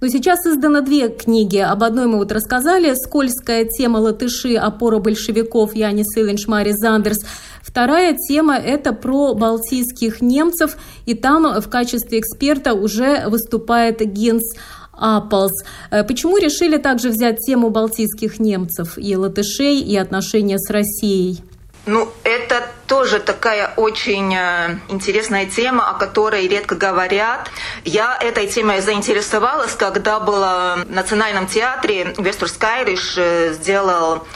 Но 0.00 0.08
сейчас 0.08 0.46
издано 0.46 0.80
две 0.80 1.10
книги. 1.10 1.58
Об 1.58 1.82
одной 1.82 2.06
мы 2.06 2.16
вот 2.16 2.32
рассказали. 2.32 2.94
«Скользкая 2.94 3.66
тема 3.66 3.98
латыши. 3.98 4.54
Опора 4.54 4.98
большевиков» 4.98 5.74
Янис 5.74 6.16
Ильинч 6.16 6.46
Мари 6.46 6.72
Зандерс. 6.72 7.18
Вторая 7.62 8.16
тема– 8.16 8.56
это 8.58 8.92
про 8.92 9.34
балтийских 9.34 10.20
немцев, 10.20 10.76
и 11.06 11.14
там 11.14 11.60
в 11.60 11.68
качестве 11.68 12.20
эксперта 12.20 12.74
уже 12.74 13.28
выступает 13.28 14.00
Генс 14.00 14.54
Аполс. 14.92 15.64
Э, 15.90 16.04
почему 16.04 16.36
решили 16.36 16.76
также 16.76 17.10
взять 17.10 17.38
тему 17.38 17.70
балтийских 17.70 18.38
немцев 18.38 18.94
и 18.96 19.16
латышей, 19.16 19.80
и 19.80 19.96
отношения 19.96 20.58
с 20.58 20.70
Россией? 20.70 21.42
Ну, 21.86 22.08
это 22.24 22.66
тоже 22.86 23.20
такая 23.20 23.72
очень 23.76 24.34
э, 24.34 24.78
интересная 24.88 25.46
тема, 25.46 25.88
о 25.88 25.94
которой 25.94 26.46
редко 26.46 26.74
говорят. 26.74 27.50
Я 27.84 28.18
этой 28.20 28.46
темой 28.48 28.82
заинтересовалась, 28.82 29.74
когда 29.74 30.20
была 30.20 30.76
в 30.76 30.90
Национальном 30.90 31.46
театре 31.46 32.14
Вестурс 32.18 32.52
Кайриш 32.52 33.14
э, 33.16 33.54
сделал 33.54 34.26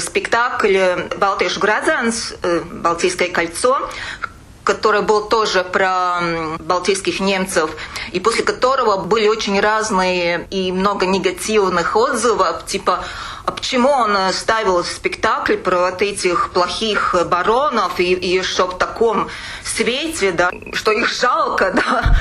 спектакль 0.00 0.78
«Балтийш 1.16 1.58
Градзанс», 1.58 2.34
э, 2.42 2.60
«Балтийское 2.60 3.28
кольцо», 3.28 3.88
который 4.64 5.00
был 5.00 5.28
тоже 5.28 5.64
про 5.64 6.20
балтийских 6.58 7.20
немцев, 7.20 7.70
и 8.12 8.20
после 8.20 8.44
которого 8.44 8.98
были 8.98 9.26
очень 9.26 9.58
разные 9.60 10.46
и 10.50 10.72
много 10.72 11.06
негативных 11.06 11.96
отзывов, 11.96 12.66
типа 12.66 13.02
почему 13.50 13.88
он 13.88 14.16
ставил 14.32 14.84
спектакль 14.84 15.56
про 15.56 15.90
вот 15.90 16.02
этих 16.02 16.50
плохих 16.52 17.14
баронов 17.26 17.98
и, 18.00 18.12
и 18.12 18.42
что 18.42 18.66
в 18.66 18.78
таком 18.78 19.28
свете, 19.64 20.32
да, 20.32 20.50
что 20.72 20.92
их 20.92 21.08
жалко, 21.08 21.72
да. 21.74 22.16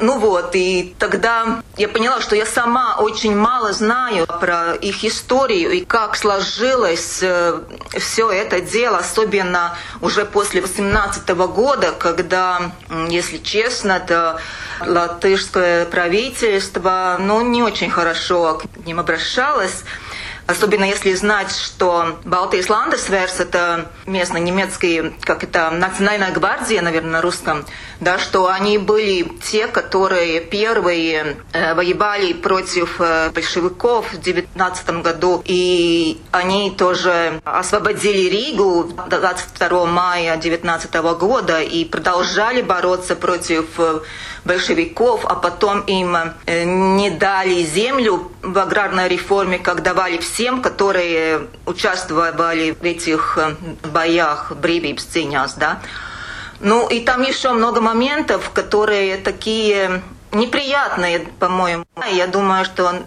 Ну 0.00 0.18
вот, 0.18 0.50
и 0.54 0.94
тогда 0.98 1.62
я 1.76 1.88
поняла, 1.88 2.20
что 2.20 2.36
я 2.36 2.46
сама 2.46 2.96
очень 2.98 3.36
мало 3.36 3.72
знаю 3.72 4.26
про 4.26 4.74
их 4.74 5.04
историю 5.04 5.72
и 5.72 5.84
как 5.84 6.16
сложилось 6.16 7.20
э, 7.22 7.60
все 7.98 8.30
это 8.30 8.60
дело, 8.60 8.98
особенно 8.98 9.76
уже 10.00 10.24
после 10.24 10.60
18 10.60 11.28
года, 11.28 11.92
когда, 11.98 12.72
если 13.08 13.38
честно, 13.38 14.00
то 14.00 14.40
латышское 14.86 15.86
правительство, 15.86 17.16
ну, 17.18 17.42
не 17.42 17.62
очень 17.62 17.90
хорошо 17.90 18.60
к 18.62 18.86
ним 18.86 19.00
обращалось. 19.00 19.84
Особенно 20.52 20.84
если 20.84 21.14
знать, 21.14 21.50
что 21.50 22.18
Балтийс 22.24 22.68
Ландесверс– 22.68 23.36
это 23.40 23.86
местно 24.06 24.36
немецкие, 24.36 25.14
как 25.22 25.44
это, 25.44 25.70
национальная 25.70 26.30
гвардия, 26.30 26.82
наверное, 26.82 27.12
на 27.12 27.20
русском, 27.22 27.64
да, 28.02 28.18
что 28.18 28.48
они 28.48 28.78
были 28.78 29.22
те, 29.42 29.68
которые 29.68 30.40
первые 30.40 31.36
э, 31.52 31.74
воевали 31.74 32.32
против 32.32 33.00
э, 33.00 33.30
большевиков 33.30 34.12
в 34.12 34.20
19 34.20 35.02
году, 35.02 35.40
и 35.44 36.20
они 36.32 36.72
тоже 36.72 37.40
освободили 37.44 38.28
Ригу 38.28 38.92
22 39.08 39.86
мая 39.86 40.36
19 40.36 40.94
года 41.16 41.60
и 41.60 41.84
продолжали 41.84 42.60
бороться 42.60 43.14
против 43.14 43.66
э, 43.78 44.00
большевиков, 44.44 45.24
а 45.24 45.36
потом 45.36 45.82
им 45.82 46.16
не 46.46 47.10
дали 47.10 47.62
землю 47.62 48.32
в 48.42 48.58
аграрной 48.58 49.06
реформе, 49.08 49.60
как 49.60 49.84
давали 49.84 50.18
всем, 50.18 50.60
которые 50.60 51.46
участвовали 51.66 52.72
в 52.72 52.82
этих 52.82 53.38
боях, 53.84 54.50
брибибс 54.56 55.06
да. 55.56 55.80
Ну 56.62 56.88
и 56.88 57.00
там 57.00 57.22
еще 57.22 57.52
много 57.52 57.80
моментов, 57.80 58.50
которые 58.50 59.16
такие 59.16 60.00
неприятные, 60.30 61.20
по-моему. 61.40 61.84
Я 62.10 62.28
думаю, 62.28 62.64
что 62.64 63.02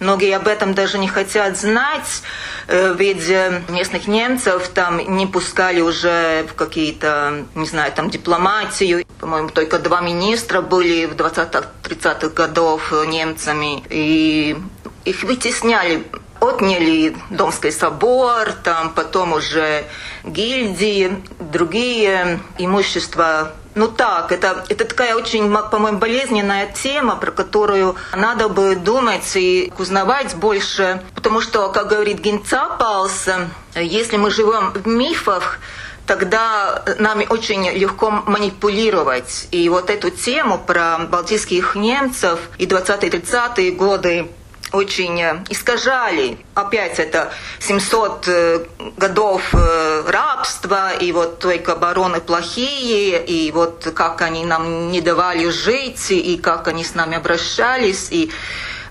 многие 0.00 0.34
об 0.34 0.48
этом 0.48 0.74
даже 0.74 0.98
не 0.98 1.06
хотят 1.06 1.56
знать, 1.56 2.22
э, 2.66 2.94
ведь 2.98 3.28
э, 3.28 3.62
местных 3.68 4.08
немцев 4.08 4.68
там 4.68 4.98
не 5.16 5.26
пускали 5.26 5.80
уже 5.82 6.46
в 6.50 6.54
какие-то, 6.54 7.44
не 7.54 7.66
знаю, 7.66 7.92
там 7.92 8.10
дипломатию. 8.10 9.04
По-моему, 9.20 9.50
только 9.50 9.78
два 9.78 10.00
министра 10.00 10.62
были 10.62 11.04
в 11.04 11.12
20-30-х 11.12 12.28
годов 12.30 12.90
немцами, 13.06 13.84
и 13.90 14.56
их 15.04 15.22
вытесняли 15.22 16.04
отняли 16.44 17.16
Домский 17.30 17.72
собор, 17.72 18.52
там 18.62 18.90
потом 18.90 19.32
уже 19.32 19.84
гильдии, 20.24 21.16
другие 21.38 22.40
имущества 22.58 23.52
ну 23.74 23.88
так, 23.88 24.30
это, 24.30 24.64
это 24.68 24.84
такая 24.84 25.16
очень, 25.16 25.52
по-моему, 25.52 25.98
болезненная 25.98 26.66
тема, 26.66 27.16
про 27.16 27.32
которую 27.32 27.96
надо 28.14 28.48
бы 28.48 28.76
думать 28.76 29.32
и 29.34 29.72
узнавать 29.78 30.36
больше. 30.36 31.02
Потому 31.14 31.40
что, 31.40 31.70
как 31.70 31.88
говорит 31.88 32.20
Гинцапалс, 32.20 33.28
если 33.74 34.16
мы 34.16 34.30
живем 34.30 34.70
в 34.70 34.86
мифах, 34.86 35.58
тогда 36.06 36.84
нами 36.98 37.26
очень 37.28 37.68
легко 37.70 38.10
манипулировать. 38.10 39.48
И 39.50 39.68
вот 39.68 39.90
эту 39.90 40.10
тему 40.10 40.58
про 40.58 40.98
балтийских 40.98 41.74
немцев 41.74 42.38
и 42.58 42.66
20-30-е 42.66 43.72
годы 43.72 44.28
очень 44.74 45.20
э, 45.22 45.44
искажали. 45.48 46.38
Опять 46.54 46.98
это 46.98 47.32
700 47.60 48.24
э, 48.28 48.64
годов 48.96 49.42
э, 49.54 50.02
рабства, 50.06 50.92
и 50.92 51.12
вот 51.12 51.38
только 51.38 51.76
бароны 51.76 52.20
плохие, 52.20 53.24
и 53.24 53.50
вот 53.52 53.88
как 53.94 54.20
они 54.22 54.44
нам 54.44 54.90
не 54.90 55.00
давали 55.00 55.48
жить, 55.48 56.10
и 56.10 56.36
как 56.36 56.68
они 56.68 56.84
с 56.84 56.94
нами 56.94 57.16
обращались, 57.16 58.08
и 58.10 58.30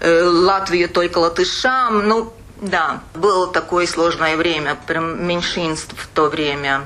Латвию 0.02 0.90
только 0.90 1.20
латышам. 1.20 2.08
Ну, 2.10 2.34
да, 2.60 3.02
было 3.14 3.48
такое 3.48 3.88
сложное 3.88 4.36
время, 4.36 4.78
прям 4.88 5.26
меньшинств 5.26 5.96
в 5.98 6.08
то 6.08 6.28
время. 6.28 6.86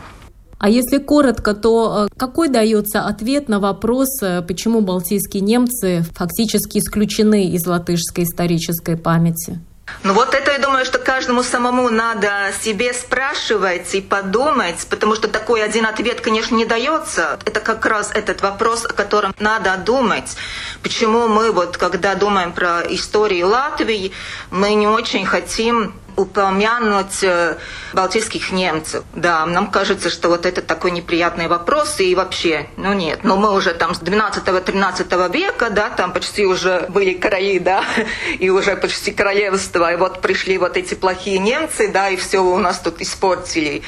А 0.59 0.69
если 0.69 0.97
коротко, 0.97 1.53
то 1.53 2.07
э, 2.09 2.17
какой 2.17 2.49
дается 2.49 3.01
ответ 3.01 3.47
на 3.47 3.59
вопрос, 3.59 4.21
э, 4.23 4.41
почему 4.41 4.81
балтийские 4.81 5.41
немцы 5.41 6.03
фактически 6.15 6.79
исключены 6.79 7.49
из 7.49 7.67
латышской 7.67 8.23
исторической 8.23 8.97
памяти? 8.97 9.59
Ну 10.03 10.13
вот 10.13 10.33
это, 10.33 10.51
я 10.51 10.59
думаю, 10.59 10.83
что 10.85 10.99
каждому 10.99 11.43
самому 11.43 11.89
надо 11.89 12.51
себе 12.61 12.93
спрашивать 12.93 13.93
и 13.95 14.01
подумать, 14.01 14.85
потому 14.89 15.15
что 15.15 15.27
такой 15.27 15.63
один 15.63 15.85
ответ, 15.85 16.21
конечно, 16.21 16.55
не 16.55 16.65
дается. 16.65 17.39
Это 17.45 17.59
как 17.59 17.85
раз 17.85 18.11
этот 18.13 18.41
вопрос, 18.41 18.85
о 18.85 18.93
котором 18.93 19.33
надо 19.39 19.77
думать. 19.77 20.35
Почему 20.83 21.27
мы 21.27 21.51
вот, 21.51 21.77
когда 21.77 22.15
думаем 22.15 22.51
про 22.51 22.81
историю 22.89 23.47
Латвии, 23.47 24.11
мы 24.51 24.73
не 24.73 24.87
очень 24.87 25.25
хотим 25.25 25.93
упомянуть 26.17 27.23
э, 27.23 27.57
балтийских 27.93 28.51
немцев. 28.51 29.03
Да, 29.13 29.45
нам 29.45 29.69
кажется, 29.69 30.09
что 30.09 30.29
вот 30.29 30.45
это 30.45 30.61
такой 30.63 30.91
неприятный 30.91 31.47
вопрос, 31.47 31.99
и 31.99 32.15
вообще, 32.15 32.67
ну 32.75 32.93
нет, 32.93 33.23
но 33.23 33.37
мы 33.37 33.53
уже 33.53 33.73
там 33.73 33.93
с 33.93 33.99
12-13 34.01 35.31
века, 35.31 35.69
да, 35.69 35.89
там 35.89 36.11
почти 36.11 36.45
уже 36.45 36.85
были 36.89 37.13
короли, 37.13 37.59
да, 37.59 37.85
и 38.39 38.49
уже 38.49 38.75
почти 38.75 39.11
королевство, 39.11 39.93
и 39.93 39.95
вот 39.95 40.19
пришли 40.21 40.57
вот 40.57 40.75
эти 40.75 40.95
плохие 40.95 41.37
немцы, 41.37 41.87
да, 41.87 42.09
и 42.09 42.15
все 42.15 42.39
у 42.39 42.57
нас 42.57 42.79
тут 42.79 42.99
испортили. 42.99 43.83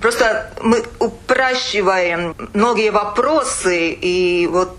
Просто 0.00 0.50
мы 0.62 0.82
упрощиваем 0.98 2.34
многие 2.54 2.90
вопросы, 2.90 3.90
и 3.90 4.46
вот 4.46 4.74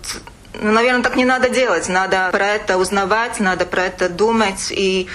ну, 0.60 0.72
наверное, 0.72 1.02
так 1.02 1.16
не 1.16 1.24
надо 1.24 1.50
делать. 1.50 1.88
Надо 1.88 2.30
про 2.32 2.46
это 2.46 2.78
узнавать, 2.78 3.40
надо 3.40 3.66
про 3.66 3.84
это 3.84 4.08
думать. 4.08 4.68
И 4.70 5.06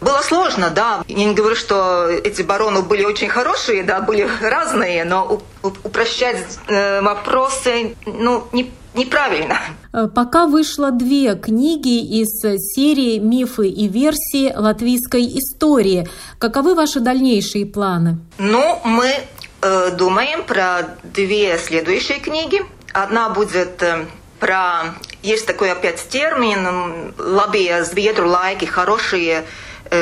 было 0.00 0.20
сложно, 0.22 0.70
да. 0.70 1.02
Я 1.08 1.24
не 1.24 1.34
говорю, 1.34 1.56
что 1.56 2.08
эти 2.08 2.42
бароны 2.42 2.82
были 2.82 3.04
очень 3.04 3.28
хорошие, 3.28 3.82
да, 3.82 4.00
были 4.00 4.28
разные, 4.40 5.04
но 5.04 5.40
упрощать 5.62 6.58
э, 6.68 7.02
вопросы, 7.02 7.96
ну, 8.06 8.46
не, 8.52 8.72
неправильно. 8.94 9.58
Э, 9.92 10.08
пока 10.08 10.46
вышло 10.46 10.90
две 10.90 11.34
книги 11.34 12.00
из 12.20 12.40
серии 12.74 13.18
«Мифы 13.18 13.68
и 13.68 13.88
версии 13.88 14.52
латвийской 14.54 15.26
истории». 15.38 16.08
Каковы 16.38 16.74
ваши 16.74 17.00
дальнейшие 17.00 17.66
планы? 17.66 18.18
Ну, 18.38 18.80
мы 18.84 19.12
э, 19.60 19.90
думаем 19.90 20.44
про 20.44 20.96
две 21.02 21.58
следующие 21.58 22.20
книги. 22.20 22.62
Одна 22.92 23.28
будет 23.28 23.82
э, 23.82 24.06
про... 24.38 24.94
Есть 25.22 25.46
такой 25.46 25.70
опять 25.70 26.08
термин 26.08 27.12
«лабия 27.18 27.84
зведру 27.84 28.28
лайки», 28.28 28.64
хорошие 28.64 29.44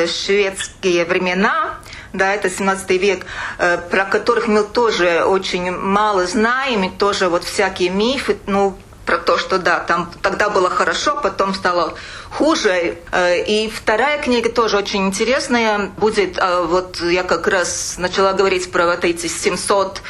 шведские 0.07 1.05
времена, 1.05 1.79
да, 2.13 2.35
это 2.35 2.51
17 2.51 2.91
век, 3.01 3.27
э, 3.59 3.79
про 3.91 4.05
которых 4.05 4.49
мы 4.49 4.65
тоже 4.65 5.25
очень 5.25 5.71
мало 5.71 6.27
знаем, 6.27 6.85
и 6.85 6.91
тоже 6.91 7.29
вот 7.29 7.45
всякие 7.45 7.91
мифы, 7.91 8.39
ну, 8.47 8.77
про 9.05 9.17
то, 9.17 9.39
что 9.39 9.59
да, 9.59 9.81
там 9.81 10.11
тогда 10.21 10.51
было 10.51 10.69
хорошо, 10.69 11.19
потом 11.23 11.55
стало 11.55 11.95
хуже. 12.31 12.99
Э, 13.11 13.43
и 13.43 13.71
вторая 13.71 14.21
книга 14.21 14.51
тоже 14.51 14.77
очень 14.77 15.07
интересная 15.07 15.91
будет. 15.97 16.39
Вот 16.39 17.01
я 17.01 17.23
как 17.23 17.47
раз 17.49 17.95
начала 17.97 18.35
говорить 18.35 18.71
про 18.71 18.87
вот 18.87 19.05
эти 19.05 19.27
700 19.27 20.03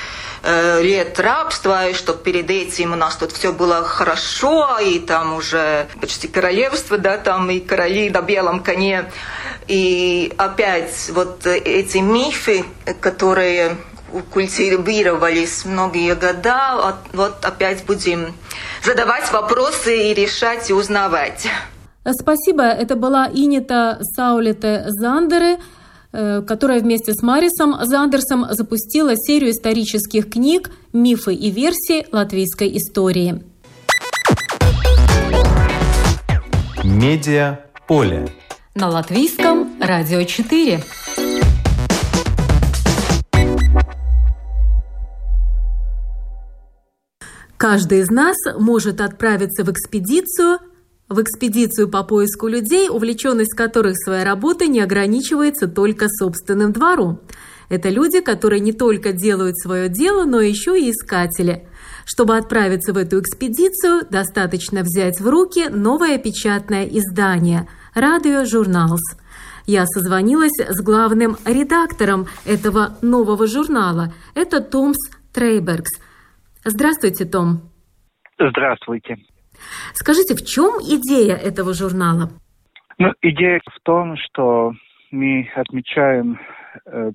лет 0.43 1.19
рабства, 1.19 1.89
и 1.89 1.95
что 1.95 2.13
перед 2.13 2.51
этим 2.51 2.93
у 2.93 2.97
нас 2.97 3.17
тут 3.17 3.33
все 3.33 3.53
было 3.53 3.83
хорошо, 3.85 4.79
и 4.79 4.99
там 4.99 5.35
уже 5.35 5.87
почти 6.01 6.29
королевство, 6.29 6.99
да, 6.99 7.19
там 7.19 7.51
и 7.51 7.61
короли 7.61 8.11
на 8.11 8.23
белом 8.23 8.63
коне. 8.63 9.11
И 9.67 10.33
опять 10.39 11.11
вот 11.13 11.47
эти 11.47 11.99
мифы, 11.99 12.65
которые 13.01 13.77
культивировались 14.33 15.65
многие 15.65 16.15
года, 16.15 16.97
вот 17.13 17.45
опять 17.45 17.85
будем 17.85 18.35
задавать 18.83 19.31
вопросы 19.33 20.11
и 20.11 20.15
решать 20.15 20.71
и 20.71 20.73
узнавать. 20.73 21.47
Спасибо. 22.11 22.63
Это 22.63 22.97
была 22.97 23.29
Инита 23.33 23.99
Саулете 24.01 24.85
Зандере, 24.87 25.55
э, 25.55 25.78
которая 26.11 26.81
вместе 26.81 27.13
с 27.13 27.23
Марисом 27.23 27.77
Зандерсом 27.85 28.47
запустила 28.51 29.13
серию 29.17 29.51
исторических 29.51 30.31
книг 30.31 30.71
«Мифы 30.93 31.35
и 31.35 31.51
версии 31.51 32.07
латвийской 32.13 32.77
истории». 32.77 33.43
Медиа 36.85 37.59
поле 37.87 38.29
на 38.75 38.89
латвийском 38.89 39.69
радио 39.81 40.23
4. 40.23 40.81
Каждый 47.57 47.99
из 48.03 48.09
нас 48.09 48.37
может 48.57 49.01
отправиться 49.01 49.65
в 49.65 49.71
экспедицию, 49.73 50.61
в 51.09 51.21
экспедицию 51.23 51.89
по 51.89 52.03
поиску 52.05 52.49
людей, 52.49 52.89
увлеченность 52.89 53.55
которых 53.55 53.97
своей 53.97 54.25
работой 54.25 54.69
не 54.69 54.81
ограничивается 54.81 55.69
только 55.69 56.09
собственным 56.09 56.73
двором. 56.73 57.21
Это 57.69 57.89
люди, 57.91 58.21
которые 58.21 58.61
не 58.61 58.73
только 58.73 59.13
делают 59.13 59.59
свое 59.59 59.89
дело, 59.89 60.25
но 60.25 60.41
еще 60.41 60.79
и 60.79 60.91
искатели. 60.91 61.67
Чтобы 62.07 62.37
отправиться 62.37 62.93
в 62.93 62.97
эту 62.97 63.21
экспедицию, 63.21 64.07
достаточно 64.09 64.83
взять 64.83 65.21
в 65.21 65.29
руки 65.29 65.69
новое 65.69 66.19
печатное 66.19 66.85
издание– 66.87 67.69
«Радио 67.95 68.45
Журналс». 68.45 69.01
Я 69.67 69.85
созвонилась 69.85 70.59
с 70.59 70.81
главным 70.81 71.37
редактором 71.45 72.27
этого 72.47 72.97
нового 73.03 73.47
журнала. 73.47 74.15
Это 74.35 74.63
Томс 74.63 74.97
Трейбергс. 75.35 75.91
Здравствуйте, 76.65 77.27
Том. 77.27 77.61
Здравствуйте. 78.39 79.17
Скажите, 79.95 80.35
в 80.35 80.45
чем 80.45 80.79
идея 80.81 81.37
этого 81.37 81.75
журнала? 81.75 82.31
Ну, 82.99 83.13
идея 83.23 83.61
в 83.65 83.81
том, 83.83 84.17
что 84.17 84.73
мы 85.11 85.49
отмечаем 85.55 86.41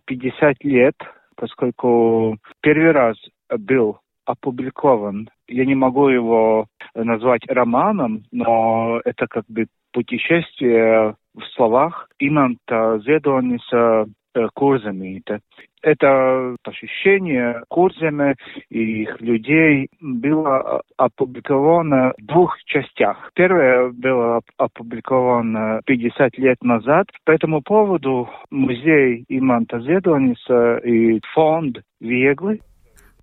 50 0.05 0.41
э, 0.41 0.67
лет, 0.67 0.95
поскольку 1.35 2.37
первый 2.61 2.91
раз 2.91 3.17
был 3.49 3.99
опубликован. 4.25 5.29
Я 5.47 5.65
не 5.65 5.75
могу 5.75 6.07
его 6.07 6.67
назвать 6.95 7.41
романом, 7.47 8.23
но 8.31 9.01
это 9.03 9.27
как 9.27 9.43
бы 9.47 9.67
путешествие 9.91 11.15
в 11.35 11.43
словах 11.55 12.07
Иманта 12.19 12.99
Зедониса 13.05 14.05
э, 14.35 14.47
Курзамита. 14.53 15.39
Это 15.83 16.55
ощущение 16.63 17.61
Курземе 17.67 18.35
и 18.69 19.03
их 19.03 19.19
людей 19.21 19.89
было 19.99 20.81
опубликовано 20.97 22.13
в 22.17 22.25
двух 22.25 22.57
частях. 22.65 23.31
Первое 23.35 23.89
было 23.91 24.41
опубликовано 24.57 25.81
50 25.85 26.37
лет 26.37 26.63
назад. 26.63 27.07
По 27.25 27.31
этому 27.31 27.61
поводу 27.61 28.29
музей 28.49 29.25
Иманта 29.27 29.81
Зедониса 29.81 30.77
и 30.77 31.19
фонд 31.33 31.81
Веглы 31.99 32.59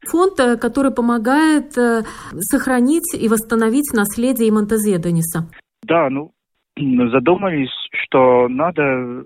Фонд, 0.02 0.40
э, 0.40 0.56
который 0.56 0.92
помогает 0.92 1.76
э, 1.76 2.02
сохранить 2.38 3.14
и 3.14 3.28
восстановить 3.28 3.92
наследие 3.92 4.48
Иманта 4.48 4.76
Зедониса. 4.76 5.50
Да, 5.82 6.08
ну, 6.08 6.32
задумались, 6.76 7.70
что 7.92 8.48
надо 8.48 9.24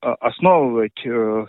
а, 0.00 0.14
основывать 0.20 1.00
э, 1.04 1.46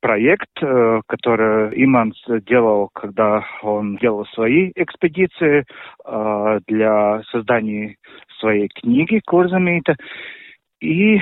проект, 0.00 0.50
э, 0.62 1.00
который 1.06 1.70
Иманс 1.84 2.16
делал, 2.46 2.90
когда 2.92 3.44
он 3.62 3.96
делал 3.96 4.26
свои 4.26 4.70
экспедиции 4.74 5.64
э, 6.04 6.60
для 6.66 7.22
создания 7.30 7.96
своей 8.38 8.68
книги 8.68 9.20
Корзамейта. 9.26 9.96
И 10.80 11.20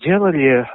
делали 0.00 0.66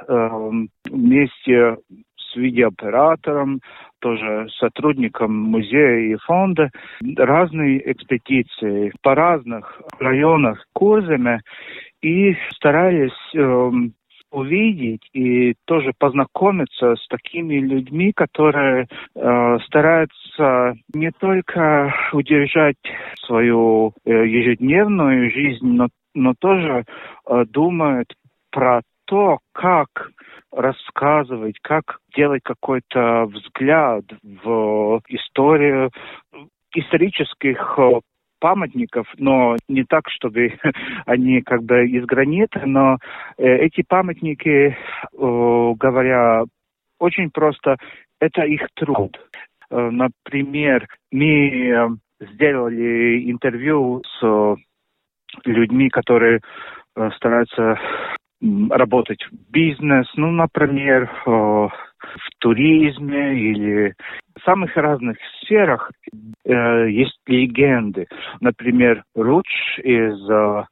вместе 0.88 1.76
с 2.16 2.36
видеооператором, 2.36 3.60
тоже 4.00 4.48
сотрудником 4.58 5.34
музея 5.34 6.12
и 6.12 6.16
фонда, 6.16 6.70
разные 7.16 7.92
экспедиции 7.92 8.92
по 9.02 9.14
разных 9.14 9.80
районах 9.98 10.64
Курземе 10.72 11.40
и 12.02 12.36
старались 12.54 13.12
э, 13.34 13.70
увидеть 14.32 15.08
и 15.12 15.54
тоже 15.66 15.92
познакомиться 15.96 16.96
с 16.96 17.06
такими 17.08 17.56
людьми, 17.56 18.12
которые 18.12 18.86
э, 19.14 19.58
стараются 19.66 20.74
не 20.94 21.10
только 21.12 21.94
удержать 22.12 22.76
свою 23.26 23.92
э, 24.04 24.10
ежедневную 24.10 25.30
жизнь, 25.30 25.66
но, 25.66 25.88
но 26.14 26.34
тоже 26.38 26.84
э, 27.26 27.44
думают 27.50 28.12
про 28.50 28.80
то, 29.04 29.38
как 29.52 30.10
рассказывать, 30.50 31.58
как 31.60 31.98
делать 32.14 32.42
какой-то 32.42 33.26
взгляд 33.26 34.04
в 34.22 35.00
историю 35.08 35.90
исторических 36.74 37.74
э, 37.78 38.00
памятников, 38.42 39.06
но 39.18 39.56
не 39.68 39.84
так, 39.84 40.10
чтобы 40.10 40.58
они 41.06 41.42
как 41.42 41.62
бы 41.62 41.86
из 41.86 42.04
гранита, 42.04 42.60
но 42.66 42.98
э, 43.38 43.44
эти 43.44 43.84
памятники, 43.86 44.76
э, 44.76 44.76
говоря 45.12 46.42
очень 46.98 47.30
просто, 47.30 47.76
это 48.20 48.42
их 48.42 48.66
труд. 48.74 49.16
Э, 49.70 49.90
например, 49.90 50.88
мы 51.12 51.96
сделали 52.20 53.30
интервью 53.30 54.02
с 54.04 54.56
людьми, 55.44 55.88
которые 55.88 56.40
стараются 57.16 57.78
работать 58.70 59.22
в 59.30 59.52
бизнес, 59.52 60.06
ну, 60.16 60.30
например, 60.30 61.10
в 62.16 62.38
туризме 62.38 63.34
или 63.34 63.94
в 64.36 64.44
самых 64.44 64.76
разных 64.76 65.16
сферах 65.40 65.90
э, 66.44 66.88
есть 66.90 67.18
легенды. 67.26 68.06
Например, 68.40 69.04
Руч 69.14 69.78
из 69.82 70.30
э, 70.30 70.64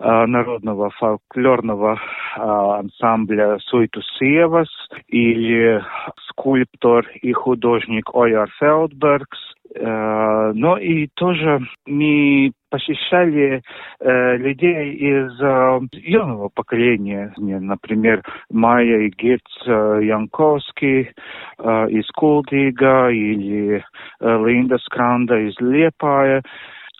э 0.00 0.26
народного 0.26 0.90
фольклорного 0.90 1.94
э, 1.94 2.40
ансамбля 2.40 3.58
Суйтусиевас 3.58 4.68
или 5.08 5.82
скульптор 6.28 7.06
и 7.22 7.32
художник 7.32 8.14
Ойар 8.14 8.50
Фелдбергс. 8.58 9.55
Э, 9.74 10.52
но 10.54 10.78
и 10.78 11.08
тоже 11.14 11.60
мы 11.86 12.52
посещали 12.70 13.62
э, 14.00 14.36
людей 14.36 14.94
из 14.94 15.40
э, 15.40 15.80
юного 15.92 16.48
поколения, 16.48 17.32
например, 17.36 18.22
Майя 18.50 19.00
и 19.00 19.10
Гирц 19.10 19.42
э, 19.66 20.00
Янковский 20.04 21.10
э, 21.58 21.88
из 21.90 22.06
Кулдига 22.12 23.10
или 23.10 23.84
э, 24.20 24.46
Линда 24.46 24.78
Скранда 24.78 25.38
из 25.38 25.58
Лепая. 25.60 26.42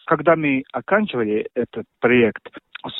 Когда 0.06 0.36
мы 0.36 0.62
оканчивали 0.72 1.46
этот 1.54 1.84
проект, 2.00 2.48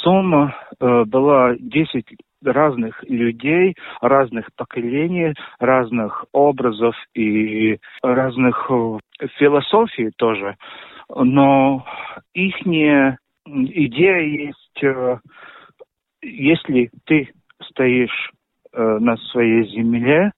сумма 0.03 0.55
э, 0.81 1.05
была 1.07 1.55
10 1.59 2.05
разных 2.43 3.03
людей, 3.05 3.75
разных 4.01 4.49
поколений, 4.57 5.35
разных 5.59 6.25
образов 6.33 6.95
и 7.15 7.79
разных 8.03 8.71
э, 8.71 8.99
философий 9.39 10.11
тоже. 10.17 10.57
Но 11.09 11.85
их 12.35 12.55
идея 12.65 14.21
есть, 14.21 14.83
э, 14.83 15.19
если 16.23 16.91
ты 17.05 17.33
стоишь 17.63 18.31
э, 18.73 18.99
на 19.01 19.17
своей 19.17 19.69
земле, 19.71 20.33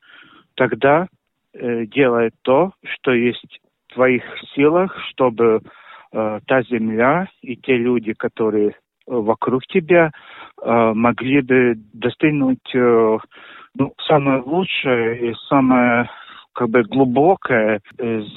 тогда 0.55 1.09
делай 1.55 2.31
то, 2.43 2.73
что 2.85 3.13
есть 3.13 3.61
в 3.89 3.95
твоих 3.95 4.23
силах, 4.55 4.95
чтобы 5.09 5.61
та 6.13 6.63
земля 6.63 7.27
и 7.43 7.57
те 7.57 7.77
люди, 7.77 8.13
которые 8.13 8.77
вокруг 9.09 9.67
тебя, 9.67 10.13
могли 10.63 11.41
бы 11.41 11.75
достигнуть 11.93 12.71
ну, 12.75 13.93
самое 14.07 14.43
лучшее 14.43 15.31
и 15.31 15.35
самое 15.49 16.11
как 16.53 16.69
бы 16.71 16.83
глубокое 16.83 17.81
из 17.99 18.37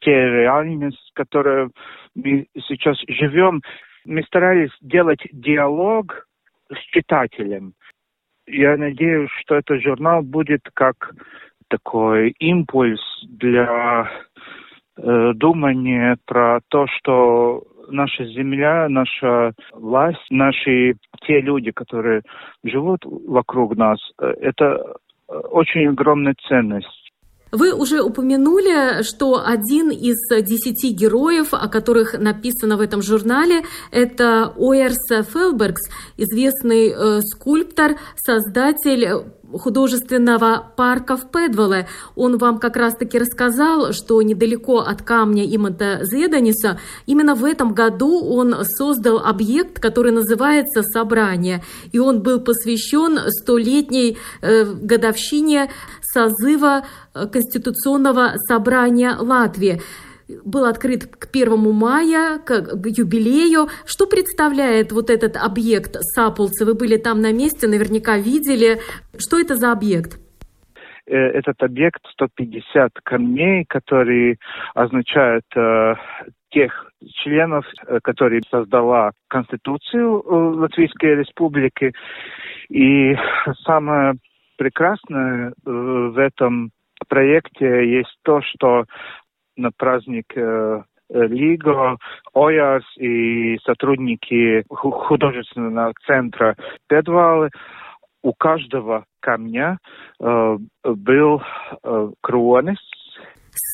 те 0.00 0.10
реальность, 0.10 1.10
в 1.10 1.14
которой 1.14 1.70
мы 2.14 2.46
сейчас 2.66 2.98
живем, 3.08 3.62
мы 4.04 4.22
старались 4.24 4.70
делать 4.80 5.20
диалог 5.32 6.26
с 6.72 6.78
читателем. 6.92 7.74
Я 8.46 8.76
надеюсь, 8.76 9.30
что 9.40 9.56
этот 9.56 9.82
журнал 9.82 10.22
будет 10.22 10.62
как 10.74 11.12
такой 11.68 12.30
импульс 12.38 13.00
для 13.28 14.10
э, 14.96 15.32
думания 15.34 16.16
про 16.24 16.60
то, 16.68 16.86
что 16.86 17.62
наша 17.90 18.24
земля, 18.26 18.88
наша 18.88 19.52
власть, 19.72 20.26
наши 20.30 20.94
те 21.26 21.40
люди, 21.40 21.70
которые 21.70 22.22
живут 22.64 23.00
вокруг 23.04 23.76
нас, 23.76 23.98
э, 24.20 24.26
это 24.40 24.96
очень 25.28 25.88
огромная 25.88 26.34
ценность. 26.48 27.08
Вы 27.50 27.72
уже 27.72 28.02
упомянули, 28.02 29.02
что 29.02 29.42
один 29.44 29.90
из 29.90 30.18
десяти 30.42 30.92
героев, 30.92 31.54
о 31.54 31.68
которых 31.68 32.18
написано 32.18 32.76
в 32.76 32.80
этом 32.80 33.00
журнале, 33.00 33.62
это 33.90 34.52
Оерс 34.58 34.98
Фелбергс, 35.32 35.80
известный 36.18 36.90
э, 36.90 37.20
скульптор, 37.22 37.92
создатель 38.16 39.32
художественного 39.52 40.72
парка 40.76 41.16
в 41.16 41.30
Педвеле. 41.30 41.88
Он 42.16 42.38
вам 42.38 42.58
как 42.58 42.76
раз-таки 42.76 43.18
рассказал, 43.18 43.92
что 43.92 44.20
недалеко 44.22 44.78
от 44.78 45.02
камня 45.02 45.44
Иманта 45.44 46.00
Зеданиса 46.02 46.78
именно 47.06 47.34
в 47.34 47.44
этом 47.44 47.72
году 47.72 48.20
он 48.24 48.54
создал 48.64 49.18
объект, 49.18 49.80
который 49.80 50.12
называется 50.12 50.82
«Собрание». 50.82 51.62
И 51.92 51.98
он 51.98 52.22
был 52.22 52.40
посвящен 52.40 53.18
столетней 53.30 54.18
э, 54.42 54.64
годовщине 54.64 55.70
созыва 56.02 56.84
э, 57.14 57.26
Конституционного 57.26 58.34
собрания 58.48 59.16
Латвии 59.18 59.80
был 60.44 60.64
открыт 60.64 61.06
к 61.06 61.28
1 61.34 61.72
мая, 61.72 62.38
к 62.38 62.52
юбилею. 62.84 63.68
Что 63.86 64.06
представляет 64.06 64.92
вот 64.92 65.10
этот 65.10 65.36
объект 65.36 65.96
Сапулцы? 66.00 66.64
Вы 66.64 66.74
были 66.74 66.96
там 66.96 67.20
на 67.20 67.32
месте, 67.32 67.66
наверняка 67.66 68.18
видели. 68.18 68.78
Что 69.16 69.38
это 69.38 69.56
за 69.56 69.72
объект? 69.72 70.18
Э, 71.06 71.16
этот 71.16 71.62
объект 71.62 72.00
150 72.12 72.92
камней, 73.02 73.64
которые 73.66 74.38
означают 74.74 75.44
э, 75.56 75.94
тех 76.50 76.92
членов, 77.22 77.64
э, 77.86 77.98
которые 78.02 78.42
создала 78.50 79.12
Конституцию 79.28 80.22
э, 80.22 80.34
Латвийской 80.60 81.16
Республики. 81.16 81.92
И 82.68 83.16
самое 83.64 84.14
прекрасное 84.56 85.54
в 85.64 86.18
этом 86.18 86.70
проекте 87.08 87.88
есть 87.88 88.14
то, 88.22 88.42
что 88.42 88.84
на 89.58 89.70
праздник 89.76 90.32
э, 90.36 90.82
Лиго, 91.10 91.98
ОЯС 92.32 92.84
и 92.96 93.58
сотрудники 93.64 94.64
художественного 94.68 95.92
центра 96.06 96.56
Педвалы 96.86 97.50
у 98.22 98.32
каждого 98.32 99.04
камня 99.20 99.78
э, 100.20 100.56
был 100.84 101.42
э, 101.82 102.10
кронис. 102.20 102.78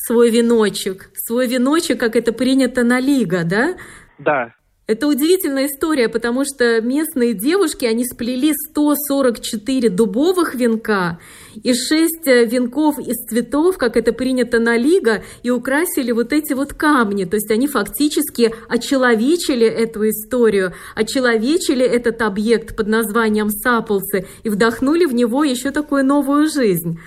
Свой 0.07 0.31
веночек. 0.31 1.09
Свой 1.13 1.47
веночек, 1.47 1.99
как 1.99 2.15
это 2.15 2.31
принято 2.31 2.83
на 2.83 2.99
Лига, 2.99 3.43
да? 3.43 3.75
Да, 4.17 4.53
это 4.87 5.07
удивительная 5.07 5.65
история, 5.65 6.09
потому 6.09 6.45
что 6.45 6.79
местные 6.79 7.33
девушки, 7.33 7.85
они 7.85 8.05
сплели 8.05 8.53
144 8.53 9.89
дубовых 9.89 10.53
венка 10.53 11.17
и 11.55 11.73
6 11.73 12.27
э, 12.27 12.45
венков 12.45 12.99
из 12.99 13.15
цветов, 13.25 13.77
как 13.77 13.97
это 13.97 14.13
принято 14.13 14.59
на 14.59 14.77
Лига, 14.77 15.23
и 15.41 15.49
украсили 15.49 16.11
вот 16.11 16.31
эти 16.33 16.53
вот 16.53 16.73
камни. 16.73 17.25
То 17.25 17.37
есть 17.37 17.49
они 17.49 17.67
фактически 17.67 18.53
очеловечили 18.69 19.65
эту 19.65 20.07
историю, 20.07 20.73
очеловечили 20.93 21.83
этот 21.83 22.21
объект 22.21 22.75
под 22.75 22.87
названием 22.87 23.49
Саполсы 23.49 24.27
и 24.43 24.49
вдохнули 24.49 25.05
в 25.05 25.15
него 25.15 25.43
еще 25.43 25.71
такую 25.71 26.05
новую 26.05 26.47
жизнь. 26.47 26.99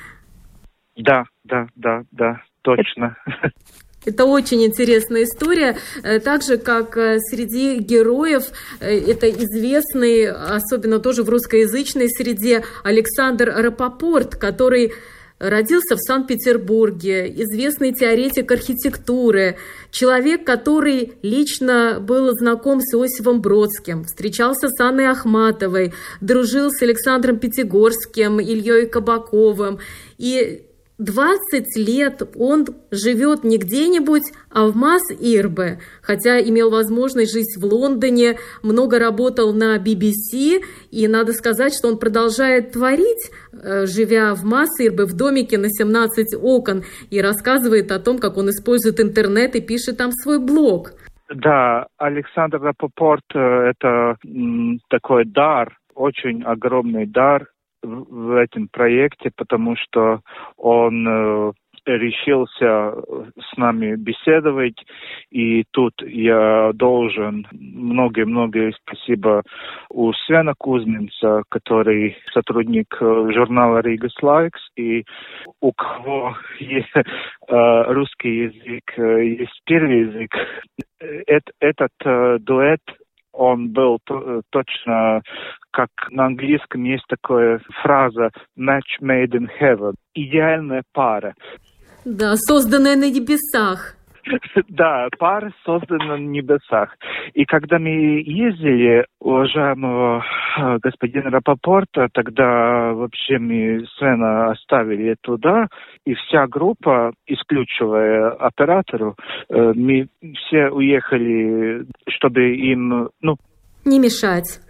Да, 0.96 1.26
да, 1.44 1.68
да, 1.76 2.02
да, 2.10 2.42
точно. 2.62 3.16
Это 4.08 4.24
очень 4.24 4.64
интересная 4.64 5.24
история, 5.24 5.76
э, 6.02 6.18
так 6.18 6.42
же, 6.42 6.56
как 6.56 6.96
э, 6.96 7.18
среди 7.20 7.76
героев, 7.76 8.44
э, 8.80 8.98
это 9.00 9.28
известный, 9.28 10.30
особенно 10.30 10.98
тоже 10.98 11.22
в 11.22 11.28
русскоязычной 11.28 12.08
среде, 12.08 12.64
Александр 12.84 13.52
Рапопорт, 13.54 14.34
который 14.36 14.94
родился 15.38 15.96
в 15.96 16.00
Санкт-Петербурге, 16.00 17.30
известный 17.42 17.92
теоретик 17.92 18.50
архитектуры, 18.50 19.58
человек, 19.90 20.44
который 20.44 21.12
лично 21.22 21.98
был 22.00 22.32
знаком 22.32 22.80
с 22.80 22.94
Иосифом 22.94 23.42
Бродским, 23.42 24.04
встречался 24.04 24.68
с 24.70 24.80
Анной 24.80 25.06
Ахматовой, 25.06 25.92
дружил 26.22 26.70
с 26.70 26.80
Александром 26.80 27.38
Пятигорским, 27.38 28.40
Ильей 28.40 28.86
Кабаковым. 28.86 29.78
И 30.16 30.64
20 30.98 31.76
лет 31.76 32.22
он 32.36 32.66
живет 32.90 33.44
не 33.44 33.58
где-нибудь, 33.58 34.32
а 34.50 34.66
в 34.66 34.76
Масс-Ирбе, 34.76 35.78
хотя 36.02 36.40
имел 36.40 36.70
возможность 36.70 37.32
жить 37.32 37.56
в 37.56 37.64
Лондоне, 37.64 38.38
много 38.62 38.98
работал 38.98 39.54
на 39.54 39.78
BBC, 39.78 40.60
и 40.90 41.06
надо 41.06 41.32
сказать, 41.32 41.72
что 41.72 41.88
он 41.88 41.98
продолжает 41.98 42.72
творить, 42.72 43.30
э, 43.52 43.86
живя 43.86 44.34
в 44.34 44.44
Масс-Ирбе, 44.44 45.04
в 45.04 45.16
домике 45.16 45.56
на 45.56 45.70
17 45.70 46.34
окон, 46.34 46.82
и 47.10 47.20
рассказывает 47.20 47.92
о 47.92 48.00
том, 48.00 48.18
как 48.18 48.36
он 48.36 48.50
использует 48.50 48.98
интернет 48.98 49.54
и 49.54 49.60
пишет 49.60 49.98
там 49.98 50.10
свой 50.10 50.40
блог. 50.40 50.92
Да, 51.32 51.86
Александр 51.98 52.60
Рапопорт 52.60 53.24
э,– 53.34 53.38
это 53.70 54.16
такой 54.88 55.24
дар, 55.26 55.78
очень 55.94 56.42
огромный 56.42 57.06
дар 57.06 57.46
в 57.82 58.32
этом 58.36 58.68
проекте, 58.68 59.30
потому 59.36 59.76
что 59.76 60.20
он 60.56 61.06
э, 61.06 61.52
решился 61.86 62.94
с 63.40 63.56
нами 63.56 63.96
беседовать, 63.96 64.84
и 65.30 65.64
тут 65.70 65.94
я 66.02 66.72
должен 66.74 67.46
многое-многое 67.52 68.72
спасибо 68.82 69.42
у 69.90 70.12
Свена 70.12 70.54
Кузьминца, 70.58 71.42
который 71.48 72.16
сотрудник 72.32 72.96
э, 73.00 73.30
журнала 73.32 73.78
Рига 73.80 74.08
Слайкс, 74.18 74.60
и 74.76 75.04
у 75.60 75.72
кого 75.72 76.36
есть 76.58 76.92
э, 76.94 77.02
русский 77.92 78.44
язык, 78.44 78.92
есть 78.96 79.60
первый 79.64 80.00
язык. 80.00 80.30
Этот 81.60 81.92
дуэт 82.44 82.80
он 83.38 83.72
был 83.72 83.98
точно, 84.50 85.22
как 85.70 85.90
на 86.10 86.26
английском 86.26 86.82
есть 86.84 87.04
такая 87.08 87.60
фраза 87.82 88.30
«match 88.58 89.00
made 89.00 89.32
in 89.32 89.48
heaven»– 89.60 89.94
идеальная 90.14 90.82
пара. 90.92 91.34
Да, 92.04 92.34
созданная 92.36 92.96
на 92.96 93.10
небесах. 93.10 93.94
Да, 94.68 95.08
пара 95.18 95.52
создана 95.64 96.16
на 96.16 96.20
небесах. 96.20 96.96
И 97.34 97.44
когда 97.44 97.78
мы 97.78 98.22
ездили 98.24 99.06
уважаемого 99.20 100.24
э, 100.56 100.78
господина 100.82 101.30
Рапопорта, 101.30 102.08
тогда 102.12 102.92
вообще 102.92 103.38
мы 103.38 103.86
Свена 103.96 104.50
оставили 104.50 105.16
туда, 105.20 105.66
и 106.04 106.14
вся 106.14 106.46
группа, 106.46 107.12
исключивая 107.26 108.30
оператору, 108.30 109.16
э, 109.48 109.72
мы 109.74 110.08
все 110.34 110.68
уехали, 110.68 111.86
чтобы 112.08 112.54
им, 112.54 113.10
ну... 113.20 113.36
Не 113.84 113.98
мешать. 113.98 114.60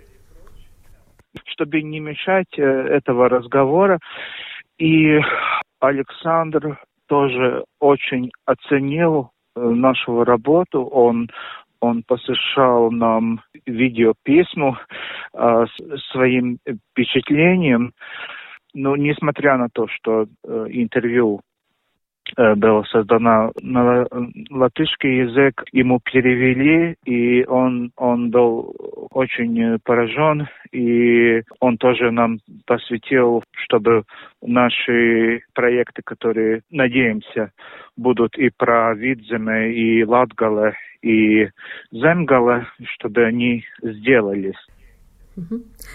Чтобы 1.46 1.82
не 1.82 2.00
мешать 2.00 2.58
э, 2.58 2.62
этого 2.62 3.28
разговора. 3.28 3.98
И 4.78 5.18
Александр 5.80 6.78
тоже 7.08 7.64
очень 7.80 8.30
оценил 8.44 9.30
нашу 9.74 10.24
работу. 10.24 10.84
Он 10.84 11.28
он 11.80 12.02
посещал 12.02 12.90
нам 12.90 13.40
видеописьму 13.66 14.76
э, 15.32 15.66
своим 16.10 16.58
впечатлением. 16.92 17.92
Но 18.74 18.96
несмотря 18.96 19.56
на 19.56 19.68
то, 19.72 19.86
что 19.88 20.24
э, 20.24 20.66
интервью 20.70 21.40
Э, 22.36 22.54
было 22.54 22.82
создано 22.84 23.52
на 23.62 24.06
латышский 24.50 25.20
язык, 25.20 25.64
ему 25.72 26.00
перевели, 26.00 26.96
и 27.04 27.44
он, 27.46 27.90
он 27.96 28.30
был 28.30 28.74
очень 29.10 29.78
поражен, 29.84 30.46
и 30.72 31.42
он 31.60 31.78
тоже 31.78 32.10
нам 32.10 32.38
посвятил, 32.66 33.42
чтобы 33.64 34.04
наши 34.42 35.42
проекты, 35.54 36.02
которые, 36.04 36.62
надеемся, 36.70 37.52
будут 37.96 38.36
и 38.36 38.50
про 38.56 38.94
Видземе, 38.94 39.72
и 39.72 40.04
Латгале, 40.04 40.74
и 41.02 41.48
Земгале, 41.90 42.66
чтобы 42.94 43.24
они 43.24 43.64
сделались. 43.82 44.56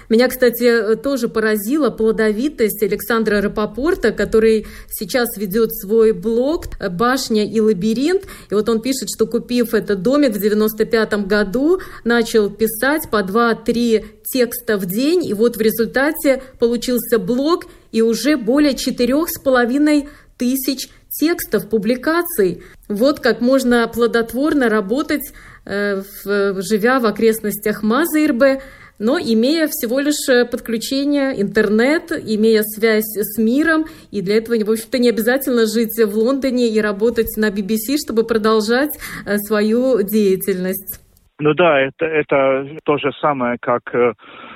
Меня, 0.10 0.28
кстати, 0.28 0.96
тоже 0.96 1.28
поразила 1.28 1.90
плодовитость 1.90 2.82
Александра 2.84 3.42
Рапопорта, 3.42 4.12
который 4.12 4.66
сейчас 4.90 5.38
ведет 5.38 5.74
свой 5.76 6.12
блог 6.12 6.66
«Башня 6.92 7.46
и 7.46 7.60
лабиринт». 7.60 8.24
И 8.50 8.54
вот 8.54 8.70
он 8.70 8.82
пишет, 8.82 9.10
что 9.14 9.26
купив 9.28 9.74
этот 9.74 10.02
домик 10.02 10.32
в 10.32 10.40
95 10.40 11.28
году, 11.28 11.80
начал 12.04 12.50
писать 12.50 13.10
по 13.10 13.22
2-3 13.22 14.06
текста 14.24 14.78
в 14.78 14.86
день. 14.86 15.26
И 15.26 15.34
вот 15.34 15.58
в 15.58 15.62
результате 15.62 16.42
получился 16.60 17.20
блог 17.20 17.66
и 17.92 18.02
уже 18.02 18.38
более 18.38 18.76
четырех 18.76 19.30
с 19.30 19.40
половиной 19.40 20.10
тысяч 20.38 20.90
текстов, 21.10 21.70
публикаций. 21.70 22.64
Вот 22.90 23.20
как 23.20 23.40
можно 23.40 23.88
плодотворно 23.88 24.68
работать, 24.68 25.32
э, 25.66 26.02
живя 26.26 27.00
в 27.00 27.06
окрестностях 27.06 27.84
Мазырбе, 27.84 28.62
но 29.04 29.20
имея 29.20 29.68
всего 29.68 30.00
лишь 30.00 30.30
э, 30.30 30.46
подключение 30.50 31.40
интернет, 31.42 32.12
имея 32.12 32.64
связь 32.64 33.12
с 33.18 33.38
миром, 33.38 33.84
и 34.12 34.22
для 34.22 34.38
этого, 34.38 34.56
в 34.56 34.72
общем-то, 34.72 34.98
не 34.98 35.10
обязательно 35.10 35.66
жить 35.66 36.00
в 36.00 36.16
Лондоне 36.18 36.70
и 36.70 36.80
работать 36.80 37.36
на 37.36 37.50
BBC, 37.50 37.98
чтобы 38.02 38.24
продолжать 38.24 38.96
э, 39.26 39.38
свою 39.40 40.02
деятельность. 40.04 41.02
Ну 41.40 41.54
да, 41.54 41.82
это, 41.82 42.06
это 42.06 42.78
то 42.86 42.98
же 42.98 43.12
самое, 43.20 43.58
как, 43.60 43.82
э, 43.94 44.14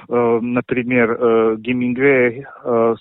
например, 0.07 1.57
Гемингвей 1.57 2.45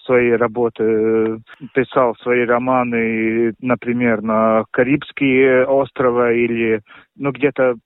свои 0.05 0.31
работы 0.33 1.39
писал 1.73 2.17
свои 2.23 2.45
романы, 2.45 3.53
например, 3.61 4.23
на 4.23 4.65
Карибские 4.73 5.67
острова 5.67 6.33
или 6.33 6.81
ну, 7.17 7.31
где-то 7.31 7.77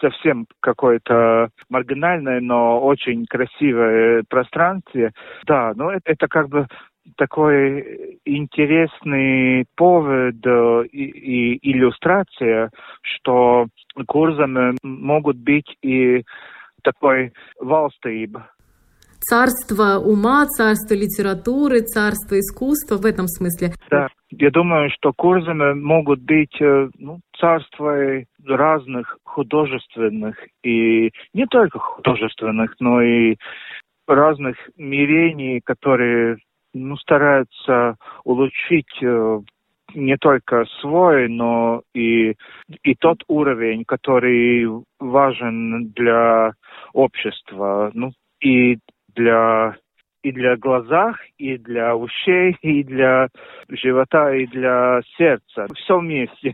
совсем 0.00 0.46
какое-то 0.60 1.50
маргинальное, 1.68 2.40
но 2.40 2.80
очень 2.80 3.26
красивое 3.26 4.24
пространство. 4.28 5.10
Да, 5.46 5.72
но 5.74 5.92
это, 5.92 6.02
это 6.04 6.28
как 6.28 6.48
бы 6.48 6.66
такой 7.16 8.18
интересный 8.24 9.66
повод 9.76 10.36
и, 10.92 11.04
и 11.04 11.70
иллюстрация, 11.70 12.70
что 13.02 13.66
курсами 14.06 14.76
могут 14.82 15.36
быть 15.36 15.76
и 15.82 16.24
такой 16.82 17.32
valstība, 17.60 18.44
царство 19.20 19.98
ума, 19.98 20.46
царство 20.46 20.94
литературы, 20.94 21.80
царство 21.80 22.38
искусства 22.38 22.96
в 22.96 23.06
этом 23.06 23.26
смысле. 23.26 23.72
Да, 23.90 24.08
я 24.30 24.50
думаю, 24.50 24.90
что 24.90 25.12
курсами 25.12 25.74
могут 25.74 26.20
быть 26.20 26.60
э, 26.60 26.88
ну, 26.98 27.20
царства 27.38 27.96
разных 28.46 29.18
художественных 29.24 30.36
и 30.62 31.10
не 31.32 31.46
только 31.46 31.78
художественных, 31.78 32.74
но 32.80 33.02
и 33.02 33.36
разных 34.06 34.56
мирений, 34.76 35.60
которые 35.60 36.38
ну, 36.74 36.96
стараются 36.96 37.96
улучшить 38.24 39.02
э, 39.02 39.40
не 39.94 40.16
только 40.16 40.64
свой, 40.80 41.28
но 41.28 41.82
и, 41.94 42.34
и 42.82 42.94
тот 42.94 43.22
уровень, 43.28 43.84
который 43.84 44.66
важен 44.98 45.90
для 45.90 46.52
общества. 46.92 47.90
Ну, 47.94 48.12
и 48.40 48.78
для 49.18 49.76
и 50.22 50.32
для 50.32 50.56
глазах, 50.56 51.16
и 51.38 51.56
для 51.58 51.94
ушей, 51.94 52.56
и 52.62 52.82
для 52.82 53.28
живота, 53.68 54.34
и 54.34 54.46
для 54.46 55.00
сердца. 55.16 55.66
Все 55.74 55.98
вместе. 55.98 56.52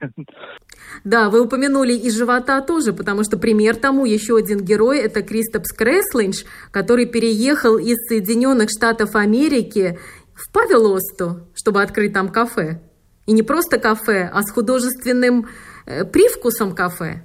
Да, 1.05 1.31
вы 1.31 1.41
упомянули 1.41 1.93
и 1.93 2.11
живота 2.11 2.61
тоже, 2.61 2.93
потому 2.93 3.25
что 3.25 3.39
пример 3.39 3.77
тому 3.77 4.05
еще 4.05 4.37
один 4.37 4.61
герой– 4.61 4.99
это 5.01 5.23
Кристопс 5.23 5.73
Креслинч, 5.73 6.45
который 6.71 7.07
переехал 7.07 7.79
из 7.79 7.97
Соединенных 8.09 8.69
Штатов 8.71 9.15
Америки 9.15 9.99
в 10.35 10.53
Павелосту, 10.53 11.49
чтобы 11.55 11.83
открыть 11.83 12.13
там 12.13 12.29
кафе. 12.29 12.81
И 13.27 13.33
не 13.33 13.43
просто 13.43 13.79
кафе, 13.79 14.31
а 14.33 14.43
с 14.43 14.53
художественным 14.53 15.47
э, 15.87 16.05
привкусом 16.05 16.75
кафе. 16.75 17.25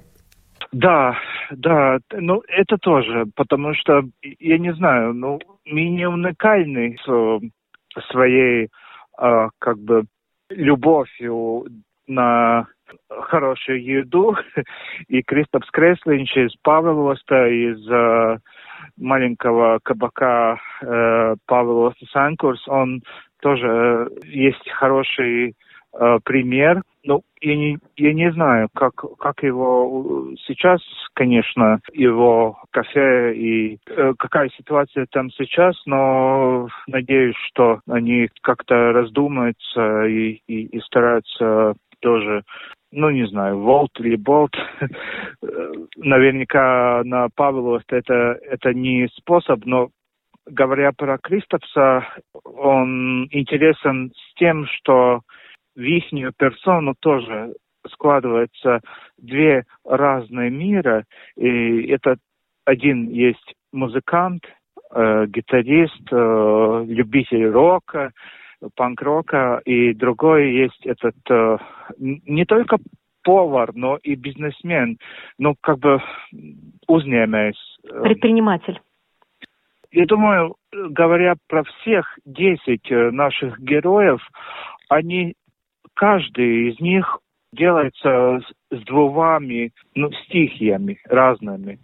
Да, 0.72 1.16
да, 1.50 1.98
ну 2.12 2.42
это 2.46 2.78
тоже, 2.78 3.26
потому 3.34 3.74
что, 3.74 4.02
я 4.22 4.58
не 4.58 4.72
знаю, 4.74 5.14
ну, 5.14 5.40
мы 5.64 5.88
не 5.88 6.08
уникальны 6.08 6.96
с 7.04 7.40
своей, 8.10 8.68
э, 9.18 9.48
как 9.58 9.78
бы, 9.78 10.04
любовью 10.48 11.66
на 12.06 12.66
хорошую 13.08 13.82
еду. 13.82 14.36
И 15.08 15.22
Кристоф 15.22 15.64
Скреслинч 15.66 16.36
из 16.36 16.54
Павелоста, 16.62 17.48
из 17.48 17.88
э, 17.90 18.38
маленького 18.96 19.80
кабака 19.82 20.58
э, 20.82 21.36
Павелоста 21.46 22.06
Санкурс, 22.12 22.66
он 22.68 23.02
тоже 23.40 23.66
э, 23.66 24.06
есть 24.24 24.68
хороший 24.70 25.54
э, 25.92 26.18
пример. 26.24 26.82
Ну, 27.04 27.22
я 27.40 27.56
не, 27.56 27.78
я 27.96 28.12
не 28.12 28.30
знаю, 28.32 28.68
как, 28.74 28.94
как 29.18 29.42
его 29.42 30.28
сейчас, 30.46 30.80
конечно, 31.14 31.80
его 31.92 32.58
кафе 32.70 33.34
и 33.34 33.78
э, 33.86 34.12
какая 34.18 34.50
ситуация 34.50 35.06
там 35.10 35.30
сейчас, 35.30 35.80
но 35.86 36.68
надеюсь, 36.86 37.36
что 37.48 37.80
они 37.88 38.28
как-то 38.42 38.92
раздумаются 38.92 40.04
и, 40.04 40.42
и, 40.46 40.64
и 40.66 40.80
стараются 40.80 41.74
тоже 42.00 42.42
ну, 42.92 43.10
не 43.10 43.24
знаю, 43.28 43.60
Волт 43.60 43.92
или 44.00 44.16
Болт, 44.16 44.52
наверняка 45.96 47.02
на 47.04 47.28
Павловост 47.28 47.92
это, 47.92 48.36
это 48.42 48.74
не 48.74 49.08
способ, 49.14 49.64
но 49.64 49.90
говоря 50.46 50.92
про 50.92 51.18
Кристофса, 51.18 52.06
он 52.44 53.28
интересен 53.30 54.12
с 54.14 54.34
тем, 54.34 54.66
что 54.66 55.20
в 55.74 55.80
ихнюю 55.80 56.32
персону 56.36 56.94
тоже 56.98 57.54
складываются 57.88 58.80
две 59.16 59.64
разные 59.84 60.50
мира. 60.50 61.04
И 61.36 61.86
это 61.86 62.16
один 62.64 63.08
есть 63.08 63.54
музыкант, 63.72 64.44
э, 64.92 65.26
гитарист, 65.26 66.12
э, 66.12 66.84
любитель 66.88 67.46
рока, 67.46 68.12
панк-рока, 68.74 69.60
и 69.64 69.94
другой 69.94 70.52
есть 70.52 70.86
этот 70.86 71.16
э, 71.30 71.58
не 71.98 72.44
только 72.44 72.78
повар, 73.22 73.70
но 73.74 73.98
и 74.02 74.14
бизнесмен, 74.14 74.98
ну, 75.38 75.54
как 75.60 75.78
бы 75.78 76.00
узнемец. 76.86 77.56
Э. 77.84 78.02
Предприниматель. 78.02 78.80
Я 79.92 80.06
думаю, 80.06 80.54
говоря 80.72 81.34
про 81.48 81.64
всех 81.64 82.18
десять 82.24 82.90
э, 82.90 83.10
наших 83.10 83.58
героев, 83.60 84.20
они 84.88 85.34
каждый 86.00 86.70
из 86.70 86.80
них 86.80 87.18
делается 87.52 88.40
с, 88.70 88.84
двумя 88.84 89.38
ну, 89.94 90.10
стихиями 90.24 90.98
разными. 91.04 91.78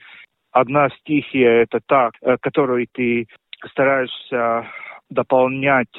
одна 0.53 0.89
стихия– 0.89 1.51
это 1.65 1.81
та, 1.87 2.11
э, 2.23 2.39
которую 2.41 2.87
ты 2.93 3.27
стараешься 3.69 4.67
дополнять 5.11 5.95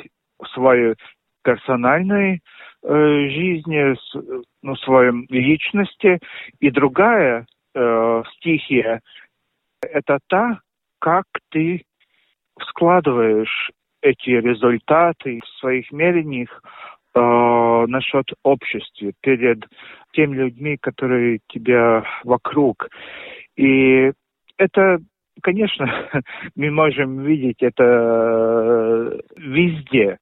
свою 0.53 0.95
персональной 1.43 2.41
э, 2.82 3.30
жизни, 3.30 3.93
с, 3.93 4.43
ну, 4.63 4.76
своей 4.78 5.11
личности, 5.30 6.20
и 6.59 6.72
другая 6.72 7.45
э, 7.76 8.24
стихия– 8.38 9.01
это 9.84 10.18
та, 10.28 10.59
как 10.99 11.26
ты 11.51 11.84
складываешь 12.61 13.70
эти 14.01 14.32
результаты 14.32 15.39
в 15.39 15.59
своих 15.59 15.91
мерениях 15.91 16.63
э, 17.13 17.20
насчет 17.88 18.25
общества 18.43 19.11
перед 19.21 19.65
теми 20.13 20.35
людьми, 20.35 20.77
которые 20.79 21.39
тебя 21.47 22.03
вокруг. 22.23 22.89
И 23.55 24.11
это, 24.57 24.99
конечно, 25.41 26.09
мы 26.55 26.71
можем 26.71 27.21
видеть 27.23 27.61
это 27.61 27.83
э, 27.83 29.19
везде, 29.38 30.17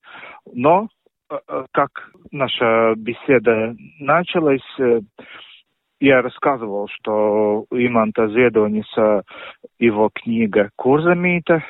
но 0.54 0.88
э, 1.30 1.38
э, 1.48 1.66
как 1.72 2.12
наша 2.32 2.94
беседа 2.96 3.76
началась, 4.00 4.62
я 6.00 6.22
рассказывал, 6.22 6.88
что 6.90 7.66
Иманта 7.72 8.28
Зедониса, 8.28 9.24
его 9.80 10.10
книга 10.14 10.70
Курзамита, 10.76 11.64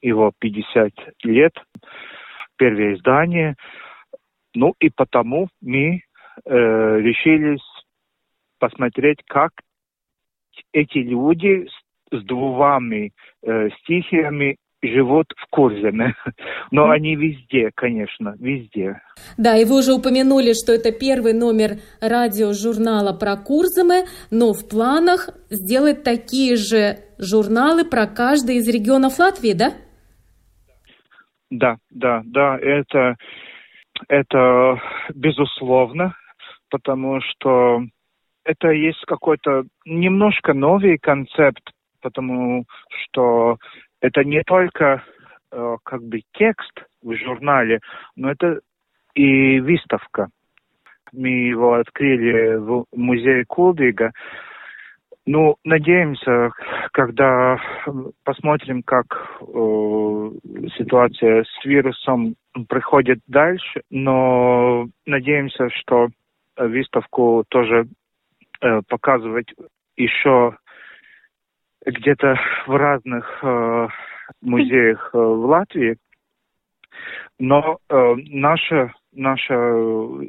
его 0.00 0.32
50 0.38 0.92
лет, 1.24 1.52
первое 2.56 2.94
издание. 2.94 3.56
Ну 4.54 4.74
и 4.80 4.90
потому 4.90 5.48
мы 5.60 6.02
э, 6.44 6.50
решились 7.00 7.62
посмотреть, 8.58 9.18
как 9.26 9.52
эти 10.72 10.98
люди 10.98 11.66
с, 11.66 12.16
с 12.16 12.24
двумя 12.24 13.08
э, 13.42 13.68
стихиями 13.80 14.56
живут 14.82 15.32
в 15.36 15.46
Курземе. 15.50 16.14
Но 16.70 16.88
mm. 16.88 16.94
они 16.94 17.16
везде, 17.16 17.70
конечно, 17.74 18.34
везде. 18.38 19.00
Да, 19.38 19.56
и 19.56 19.64
вы 19.64 19.78
уже 19.78 19.92
упомянули, 19.92 20.52
что 20.52 20.72
это 20.72 20.92
первый 20.92 21.32
номер 21.32 21.78
радиожурнала 22.00 23.12
про 23.12 23.36
Курземе, 23.36 24.06
но 24.30 24.52
в 24.52 24.68
планах 24.68 25.30
сделать 25.50 26.02
такие 26.02 26.56
же 26.56 26.98
журналы 27.18 27.84
про 27.84 28.06
каждый 28.06 28.56
из 28.56 28.68
регионов 28.68 29.18
Латвии, 29.18 29.52
да? 29.52 29.72
Да, 31.50 31.76
да, 31.90 32.22
да, 32.24 32.58
это, 32.58 33.16
это 34.08 34.80
безусловно, 35.14 36.14
потому 36.70 37.20
что 37.20 37.82
это 38.44 38.70
есть 38.70 39.04
какой-то 39.06 39.64
немножко 39.84 40.54
новый 40.54 40.98
концепт, 40.98 41.62
потому 42.00 42.64
что 42.88 43.58
это 44.00 44.24
не 44.24 44.42
только 44.42 45.02
э, 45.50 45.76
как 45.84 46.02
бы 46.02 46.22
текст 46.32 46.72
в 47.02 47.14
журнале, 47.14 47.80
но 48.16 48.30
это 48.30 48.60
и 49.14 49.60
выставка. 49.60 50.28
Мы 51.12 51.28
его 51.28 51.74
открыли 51.74 52.56
в 52.56 52.86
музее 52.92 53.44
Кулдига. 53.46 54.12
Ну, 55.24 55.56
надеемся, 55.64 56.50
когда 56.92 57.56
посмотрим, 58.24 58.82
как 58.82 59.06
э, 59.40 60.30
ситуация 60.76 61.44
с 61.44 61.64
вирусом 61.64 62.34
проходит 62.68 63.20
дальше, 63.28 63.82
но 63.88 64.88
надеемся, 65.06 65.70
что 65.70 66.08
выставку 66.56 67.44
тоже 67.48 67.86
э, 68.60 68.80
показывать 68.88 69.46
еще 69.96 70.56
где-то 71.86 72.36
в 72.66 72.76
разных 72.76 73.38
э, 73.42 73.88
музеях 74.40 75.10
э, 75.12 75.18
в 75.18 75.44
Латвии. 75.46 75.98
Но 77.38 77.78
э, 77.88 78.14
наша 78.28 78.92
наша 79.12 79.54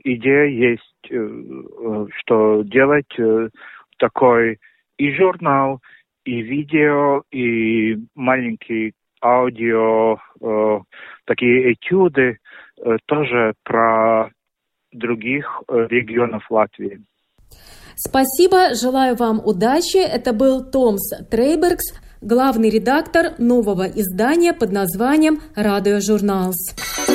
идея 0.03 0.45
есть, 0.45 1.07
э, 1.09 1.15
э 1.15 2.07
что 2.19 2.61
делать 2.63 3.11
э, 3.17 3.49
такой 3.97 4.59
и 4.97 5.13
журнал, 5.13 5.79
и 6.25 6.41
видео, 6.41 7.23
и 7.31 7.97
маленький 8.15 8.93
аудио, 9.21 10.17
э, 10.41 10.79
такие 11.25 11.73
этюды 11.73 12.37
э, 12.77 12.97
тоже 13.05 13.53
про 13.63 14.29
других 14.91 15.61
э, 15.67 15.87
регионов 15.89 16.49
Латвии. 16.49 17.01
Спасибо, 17.95 18.73
желаю 18.73 19.15
вам 19.15 19.39
удачи. 19.43 19.97
Это 19.97 20.33
был 20.33 20.69
Томс 20.69 21.11
Трейбергс, 21.29 21.93
главный 22.21 22.69
редактор 22.69 23.33
нового 23.37 23.83
издания 23.87 24.53
под 24.53 24.71
названием 24.71 25.39
«Радио 25.55 25.99
Журналс». 25.99 27.12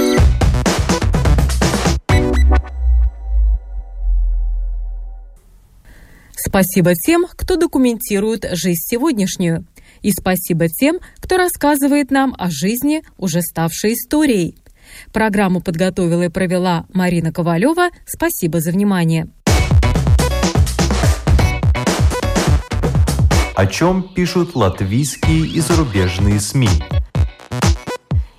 Спасибо 6.41 6.95
тем, 6.95 7.27
кто 7.29 7.57
документирует 7.57 8.47
жизнь 8.53 8.81
сегодняшнюю. 8.85 9.67
И 10.03 10.13
спасибо 10.13 10.69
тем, 10.69 11.01
кто 11.17 11.37
рассказывает 11.37 12.13
нам 12.13 12.35
о 12.39 12.49
жизни, 12.49 13.03
уже 13.17 13.43
ставшей 13.43 13.95
историей. 13.95 14.55
Программу 15.13 15.61
подготовила 15.61 16.23
и 16.23 16.29
провела 16.29 16.87
Марина 16.95 17.33
Ковалева. 17.33 17.89
Спасибо 18.07 18.61
за 18.61 18.71
внимание. 18.71 19.27
О 23.57 23.67
чем 23.67 24.05
пишут 24.15 24.55
латвийские 24.55 25.45
и 25.45 25.59
зарубежные 25.59 26.39
СМИ? 26.39 26.69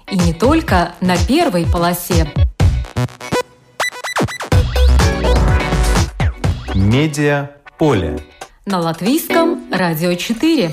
И 0.10 0.18
не 0.18 0.34
только 0.34 0.96
на 1.02 1.18
первой 1.28 1.66
полосе. 1.66 2.32
Медиа 6.74 7.59
поле. 7.80 8.20
На 8.66 8.80
латвийском 8.80 9.64
радио 9.72 10.14
4. 10.14 10.72